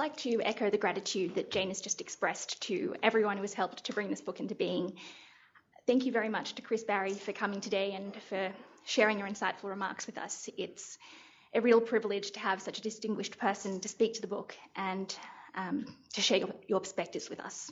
Like 0.00 0.16
to 0.16 0.40
echo 0.40 0.70
the 0.70 0.78
gratitude 0.78 1.34
that 1.34 1.50
Jane 1.50 1.68
has 1.68 1.82
just 1.82 2.00
expressed 2.00 2.62
to 2.62 2.94
everyone 3.02 3.36
who 3.36 3.42
has 3.42 3.52
helped 3.52 3.84
to 3.84 3.92
bring 3.92 4.08
this 4.08 4.22
book 4.22 4.40
into 4.40 4.54
being. 4.54 4.94
Thank 5.86 6.06
you 6.06 6.10
very 6.10 6.30
much 6.30 6.54
to 6.54 6.62
Chris 6.62 6.82
Barrie 6.82 7.12
for 7.12 7.34
coming 7.34 7.60
today 7.60 7.92
and 7.92 8.16
for 8.30 8.50
sharing 8.86 9.18
your 9.18 9.28
insightful 9.28 9.64
remarks 9.64 10.06
with 10.06 10.16
us. 10.16 10.48
It's 10.56 10.96
a 11.52 11.60
real 11.60 11.82
privilege 11.82 12.30
to 12.30 12.40
have 12.40 12.62
such 12.62 12.78
a 12.78 12.80
distinguished 12.80 13.36
person 13.36 13.78
to 13.80 13.88
speak 13.88 14.14
to 14.14 14.22
the 14.22 14.26
book 14.26 14.56
and 14.74 15.14
um, 15.54 15.84
to 16.14 16.22
share 16.22 16.38
your, 16.38 16.54
your 16.66 16.80
perspectives 16.80 17.28
with 17.28 17.40
us. 17.40 17.70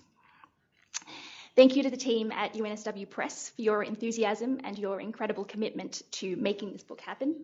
Thank 1.57 1.76
you 1.76 1.83
to 1.85 1.89
the 1.89 1.97
team 1.97 2.31
at 2.31 2.53
UNSW 2.53 3.09
Press 3.09 3.53
for 3.57 3.62
your 3.62 3.83
enthusiasm 3.83 4.61
and 4.64 4.79
your 4.79 5.01
incredible 5.01 5.47
commitment 5.47 6.03
to 6.11 6.37
making 6.37 6.72
this 6.72 6.83
book 6.83 7.01
happen. 7.01 7.37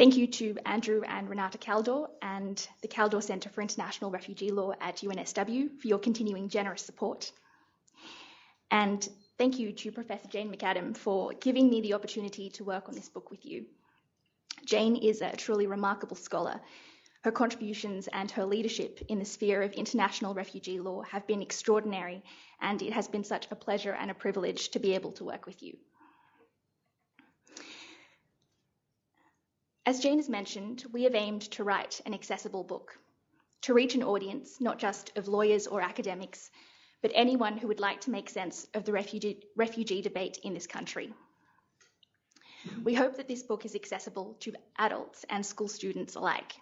Thank 0.00 0.16
you 0.16 0.28
to 0.28 0.56
Andrew 0.64 1.02
and 1.06 1.28
Renata 1.28 1.58
Kaldor 1.58 2.08
and 2.22 2.66
the 2.80 2.88
Kaldor 2.88 3.22
Centre 3.22 3.50
for 3.50 3.60
International 3.60 4.10
Refugee 4.10 4.50
Law 4.50 4.72
at 4.80 5.02
UNSW 5.02 5.78
for 5.78 5.88
your 5.88 5.98
continuing 5.98 6.48
generous 6.48 6.80
support. 6.80 7.30
And 8.70 9.06
thank 9.36 9.58
you 9.58 9.72
to 9.72 9.92
Professor 9.92 10.26
Jane 10.26 10.50
McAdam 10.50 10.96
for 10.96 11.34
giving 11.34 11.68
me 11.68 11.82
the 11.82 11.92
opportunity 11.92 12.48
to 12.48 12.64
work 12.64 12.88
on 12.88 12.94
this 12.94 13.10
book 13.10 13.30
with 13.30 13.44
you. 13.44 13.66
Jane 14.64 14.96
is 14.96 15.20
a 15.20 15.36
truly 15.36 15.66
remarkable 15.66 16.16
scholar. 16.16 16.62
Her 17.20 17.30
contributions 17.30 18.08
and 18.10 18.30
her 18.30 18.46
leadership 18.46 19.02
in 19.08 19.18
the 19.18 19.26
sphere 19.26 19.60
of 19.60 19.72
international 19.72 20.32
refugee 20.32 20.80
law 20.80 21.02
have 21.02 21.26
been 21.26 21.42
extraordinary, 21.42 22.22
and 22.62 22.80
it 22.80 22.94
has 22.94 23.06
been 23.06 23.24
such 23.24 23.48
a 23.50 23.54
pleasure 23.54 23.92
and 23.92 24.10
a 24.10 24.14
privilege 24.14 24.70
to 24.70 24.78
be 24.78 24.94
able 24.94 25.12
to 25.12 25.24
work 25.24 25.44
with 25.44 25.62
you. 25.62 25.76
As 29.90 29.98
Jane 29.98 30.18
has 30.18 30.28
mentioned, 30.28 30.84
we 30.92 31.02
have 31.02 31.16
aimed 31.16 31.42
to 31.50 31.64
write 31.64 32.00
an 32.06 32.14
accessible 32.14 32.62
book, 32.62 32.96
to 33.62 33.74
reach 33.74 33.96
an 33.96 34.04
audience 34.04 34.60
not 34.60 34.78
just 34.78 35.10
of 35.16 35.26
lawyers 35.26 35.66
or 35.66 35.80
academics, 35.80 36.48
but 37.02 37.10
anyone 37.12 37.56
who 37.56 37.66
would 37.66 37.80
like 37.80 38.00
to 38.02 38.12
make 38.12 38.30
sense 38.30 38.68
of 38.72 38.84
the 38.84 38.92
refugee, 38.92 39.42
refugee 39.56 40.00
debate 40.00 40.38
in 40.44 40.54
this 40.54 40.68
country. 40.68 41.12
We 42.84 42.94
hope 42.94 43.16
that 43.16 43.26
this 43.26 43.42
book 43.42 43.64
is 43.64 43.74
accessible 43.74 44.36
to 44.42 44.54
adults 44.78 45.24
and 45.28 45.44
school 45.44 45.66
students 45.66 46.14
alike. 46.14 46.52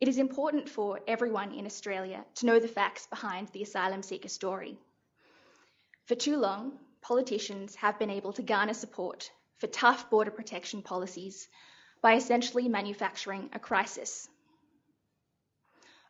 It 0.00 0.06
is 0.06 0.18
important 0.18 0.68
for 0.68 1.00
everyone 1.08 1.50
in 1.50 1.66
Australia 1.66 2.24
to 2.36 2.46
know 2.46 2.60
the 2.60 2.68
facts 2.68 3.08
behind 3.08 3.48
the 3.48 3.64
asylum 3.64 4.04
seeker 4.04 4.28
story. 4.28 4.78
For 6.04 6.14
too 6.14 6.36
long, 6.36 6.78
politicians 7.00 7.74
have 7.74 7.98
been 7.98 8.10
able 8.10 8.32
to 8.34 8.42
garner 8.42 8.74
support 8.74 9.32
for 9.58 9.66
tough 9.66 10.10
border 10.10 10.30
protection 10.30 10.82
policies 10.82 11.48
by 12.02 12.14
essentially 12.14 12.68
manufacturing 12.68 13.48
a 13.52 13.58
crisis. 13.58 14.28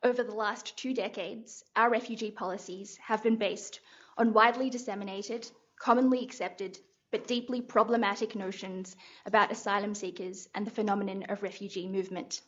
Over 0.02 0.22
the 0.22 0.34
last 0.34 0.76
two 0.76 0.92
decades, 0.92 1.64
our 1.76 1.88
refugee 1.88 2.30
policies 2.30 2.96
have 2.98 3.22
been 3.22 3.36
based 3.36 3.80
on 4.18 4.32
widely 4.32 4.68
disseminated, 4.68 5.50
commonly 5.78 6.22
accepted, 6.22 6.78
but 7.10 7.26
deeply 7.26 7.60
problematic 7.60 8.34
notions 8.34 8.96
about 9.24 9.52
asylum 9.52 9.94
seekers 9.94 10.48
and 10.54 10.66
the 10.66 10.70
phenomenon 10.70 11.22
of 11.28 11.42
refugee 11.42 11.88
movement. 11.88 12.42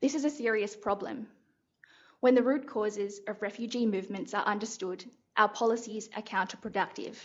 This 0.00 0.14
is 0.14 0.24
a 0.24 0.30
serious 0.30 0.76
problem. 0.76 1.26
When 2.20 2.34
the 2.34 2.42
root 2.42 2.66
causes 2.66 3.20
of 3.26 3.42
refugee 3.42 3.86
movements 3.86 4.34
are 4.34 4.44
understood, 4.44 5.04
our 5.36 5.48
policies 5.48 6.08
are 6.14 6.22
counterproductive. 6.22 7.16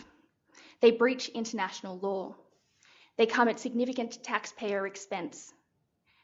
They 0.80 0.90
breach 0.90 1.28
international 1.28 1.98
law. 1.98 2.34
They 3.16 3.26
come 3.26 3.48
at 3.48 3.60
significant 3.60 4.22
taxpayer 4.22 4.86
expense. 4.86 5.52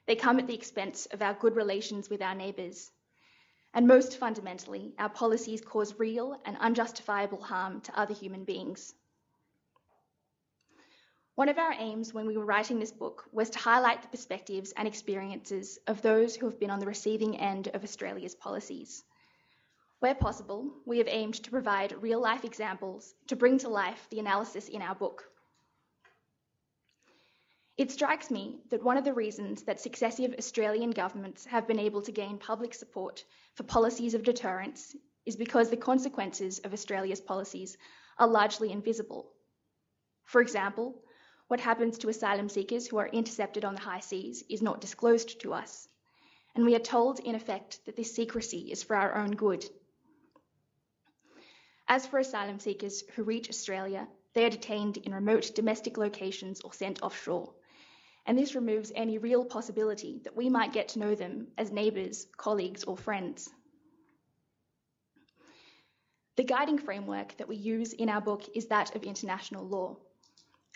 They 0.06 0.16
come 0.16 0.38
at 0.38 0.46
the 0.46 0.54
expense 0.54 1.06
of 1.06 1.22
our 1.22 1.34
good 1.34 1.56
relations 1.56 2.10
with 2.10 2.22
our 2.22 2.34
neighbours. 2.34 2.90
And 3.72 3.86
most 3.86 4.18
fundamentally, 4.18 4.94
our 4.98 5.08
policies 5.08 5.60
cause 5.60 5.98
real 5.98 6.40
and 6.44 6.56
unjustifiable 6.58 7.42
harm 7.42 7.80
to 7.82 7.98
other 7.98 8.14
human 8.14 8.44
beings. 8.44 8.92
One 11.36 11.48
of 11.48 11.58
our 11.58 11.72
aims 11.72 12.12
when 12.12 12.26
we 12.26 12.36
were 12.36 12.44
writing 12.44 12.80
this 12.80 12.90
book 12.90 13.24
was 13.32 13.50
to 13.50 13.58
highlight 13.58 14.02
the 14.02 14.08
perspectives 14.08 14.72
and 14.72 14.88
experiences 14.88 15.78
of 15.86 16.02
those 16.02 16.34
who 16.34 16.46
have 16.46 16.58
been 16.58 16.70
on 16.70 16.80
the 16.80 16.86
receiving 16.86 17.38
end 17.38 17.68
of 17.68 17.84
Australia's 17.84 18.34
policies. 18.34 19.04
Where 20.00 20.14
possible, 20.14 20.72
we 20.86 20.96
have 20.96 21.08
aimed 21.08 21.34
to 21.34 21.50
provide 21.50 22.02
real 22.02 22.20
life 22.20 22.46
examples 22.46 23.14
to 23.26 23.36
bring 23.36 23.58
to 23.58 23.68
life 23.68 24.06
the 24.10 24.18
analysis 24.18 24.66
in 24.68 24.80
our 24.80 24.94
book. 24.94 25.24
It 27.76 27.90
strikes 27.90 28.30
me 28.30 28.60
that 28.70 28.82
one 28.82 28.96
of 28.96 29.04
the 29.04 29.12
reasons 29.12 29.64
that 29.64 29.78
successive 29.78 30.34
Australian 30.38 30.92
governments 30.92 31.44
have 31.44 31.66
been 31.66 31.78
able 31.78 32.00
to 32.02 32.12
gain 32.12 32.38
public 32.38 32.72
support 32.72 33.24
for 33.54 33.62
policies 33.62 34.14
of 34.14 34.22
deterrence 34.22 34.96
is 35.26 35.36
because 35.36 35.68
the 35.68 35.76
consequences 35.76 36.60
of 36.60 36.72
Australia's 36.72 37.20
policies 37.20 37.76
are 38.18 38.26
largely 38.26 38.72
invisible. 38.72 39.30
For 40.24 40.40
example, 40.40 41.02
what 41.48 41.60
happens 41.60 41.98
to 41.98 42.08
asylum 42.08 42.48
seekers 42.48 42.86
who 42.86 42.96
are 42.96 43.08
intercepted 43.08 43.66
on 43.66 43.74
the 43.74 43.82
high 43.82 44.00
seas 44.00 44.44
is 44.48 44.62
not 44.62 44.80
disclosed 44.80 45.40
to 45.42 45.52
us, 45.52 45.88
and 46.54 46.64
we 46.64 46.74
are 46.74 46.86
told, 46.94 47.20
in 47.20 47.34
effect, 47.34 47.84
that 47.84 47.96
this 47.96 48.14
secrecy 48.14 48.70
is 48.72 48.82
for 48.82 48.96
our 48.96 49.16
own 49.16 49.32
good. 49.32 49.68
As 51.92 52.06
for 52.06 52.20
asylum 52.20 52.60
seekers 52.60 53.02
who 53.16 53.24
reach 53.24 53.48
Australia, 53.48 54.06
they 54.32 54.44
are 54.44 54.50
detained 54.50 54.98
in 54.98 55.12
remote 55.12 55.50
domestic 55.56 55.98
locations 55.98 56.60
or 56.60 56.72
sent 56.72 57.02
offshore. 57.02 57.52
And 58.24 58.38
this 58.38 58.54
removes 58.54 58.92
any 58.94 59.18
real 59.18 59.44
possibility 59.44 60.20
that 60.22 60.36
we 60.36 60.48
might 60.48 60.72
get 60.72 60.86
to 60.90 61.00
know 61.00 61.16
them 61.16 61.48
as 61.58 61.72
neighbours, 61.72 62.28
colleagues, 62.36 62.84
or 62.84 62.96
friends. 62.96 63.50
The 66.36 66.44
guiding 66.44 66.78
framework 66.78 67.36
that 67.38 67.48
we 67.48 67.56
use 67.56 67.92
in 67.92 68.08
our 68.08 68.20
book 68.20 68.44
is 68.54 68.68
that 68.68 68.94
of 68.94 69.02
international 69.02 69.66
law. 69.66 69.96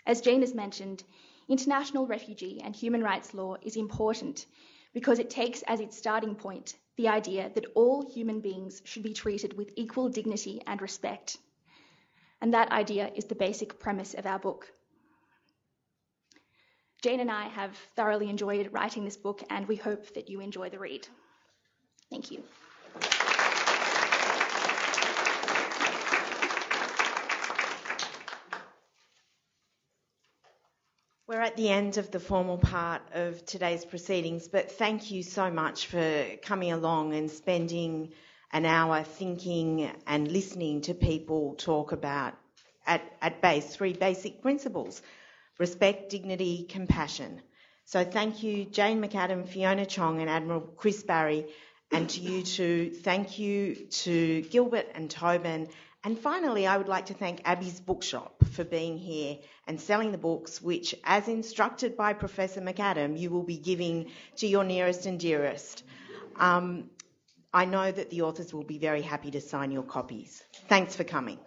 As 0.05 0.19
Jane 0.19 0.41
has 0.41 0.53
mentioned, 0.53 1.05
international 1.47 2.07
refugee 2.07 2.59
and 2.61 2.75
human 2.75 3.01
rights 3.01 3.33
law 3.33 3.55
is 3.61 3.77
important 3.77 4.47
because 4.95 5.19
it 5.19 5.29
takes 5.29 5.61
as 5.63 5.81
its 5.81 5.97
starting 5.97 6.33
point 6.33 6.73
the 6.95 7.09
idea 7.09 7.51
that 7.53 7.65
all 7.75 8.09
human 8.09 8.39
beings 8.39 8.81
should 8.85 9.03
be 9.03 9.13
treated 9.13 9.55
with 9.57 9.73
equal 9.75 10.07
dignity 10.07 10.61
and 10.65 10.81
respect. 10.81 11.37
And 12.41 12.53
that 12.53 12.71
idea 12.71 13.11
is 13.13 13.25
the 13.25 13.35
basic 13.35 13.77
premise 13.77 14.13
of 14.13 14.25
our 14.25 14.39
book. 14.39 14.71
Jane 17.01 17.19
and 17.19 17.29
I 17.29 17.49
have 17.49 17.77
thoroughly 17.97 18.29
enjoyed 18.29 18.71
writing 18.71 19.03
this 19.03 19.17
book, 19.17 19.43
and 19.49 19.67
we 19.67 19.75
hope 19.75 20.13
that 20.13 20.29
you 20.29 20.39
enjoy 20.39 20.69
the 20.69 20.79
read. 20.79 21.05
Thank 22.09 22.31
you. 22.31 22.43
We're 31.27 31.41
at 31.41 31.57
the 31.57 31.69
end 31.69 31.97
of 31.97 32.11
the 32.11 32.19
formal 32.19 32.59
part 32.59 33.01
of 33.15 33.43
today's 33.47 33.83
proceedings, 33.83 34.47
but 34.47 34.73
thank 34.73 35.09
you 35.09 35.23
so 35.23 35.49
much 35.49 35.87
for 35.87 36.23
coming 36.43 36.71
along 36.71 37.15
and 37.15 37.31
spending 37.31 38.11
an 38.53 38.63
hour 38.63 39.01
thinking 39.01 39.89
and 40.05 40.31
listening 40.31 40.81
to 40.81 40.93
people 40.93 41.55
talk 41.55 41.93
about, 41.93 42.35
at, 42.85 43.01
at 43.23 43.41
base, 43.41 43.65
three 43.75 43.93
basic 43.93 44.43
principles 44.43 45.01
respect, 45.57 46.11
dignity, 46.11 46.63
compassion. 46.69 47.41
So 47.85 48.03
thank 48.03 48.43
you, 48.43 48.65
Jane 48.65 49.01
McAdam, 49.01 49.47
Fiona 49.47 49.87
Chong, 49.87 50.21
and 50.21 50.29
Admiral 50.29 50.61
Chris 50.61 51.01
Barrie. 51.01 51.47
And 51.91 52.07
to 52.07 52.21
you 52.21 52.43
too, 52.43 52.91
thank 52.91 53.39
you 53.39 53.73
to 54.03 54.43
Gilbert 54.43 54.91
and 54.93 55.09
Tobin. 55.09 55.69
And 56.05 56.19
finally, 56.19 56.67
I 56.67 56.77
would 56.77 56.87
like 56.87 57.07
to 57.07 57.15
thank 57.15 57.41
Abbey's 57.45 57.79
Bookshop 57.79 58.35
for 58.51 58.63
being 58.63 58.95
here 58.95 59.39
and 59.65 59.81
selling 59.81 60.11
the 60.11 60.19
books, 60.19 60.61
which, 60.61 60.93
as 61.03 61.27
instructed 61.27 61.97
by 61.97 62.13
Professor 62.13 62.61
McAdam, 62.61 63.19
you 63.19 63.31
will 63.31 63.41
be 63.41 63.57
giving 63.57 64.11
to 64.37 64.45
your 64.45 64.63
nearest 64.63 65.07
and 65.07 65.19
dearest. 65.19 65.83
Um, 66.35 66.91
I 67.51 67.65
know 67.65 67.91
that 67.91 68.11
the 68.11 68.21
authors 68.21 68.53
will 68.53 68.63
be 68.63 68.77
very 68.77 69.01
happy 69.01 69.31
to 69.31 69.41
sign 69.41 69.71
your 69.71 69.81
copies. 69.81 70.43
Thanks 70.69 70.95
for 70.95 71.03
coming. 71.03 71.39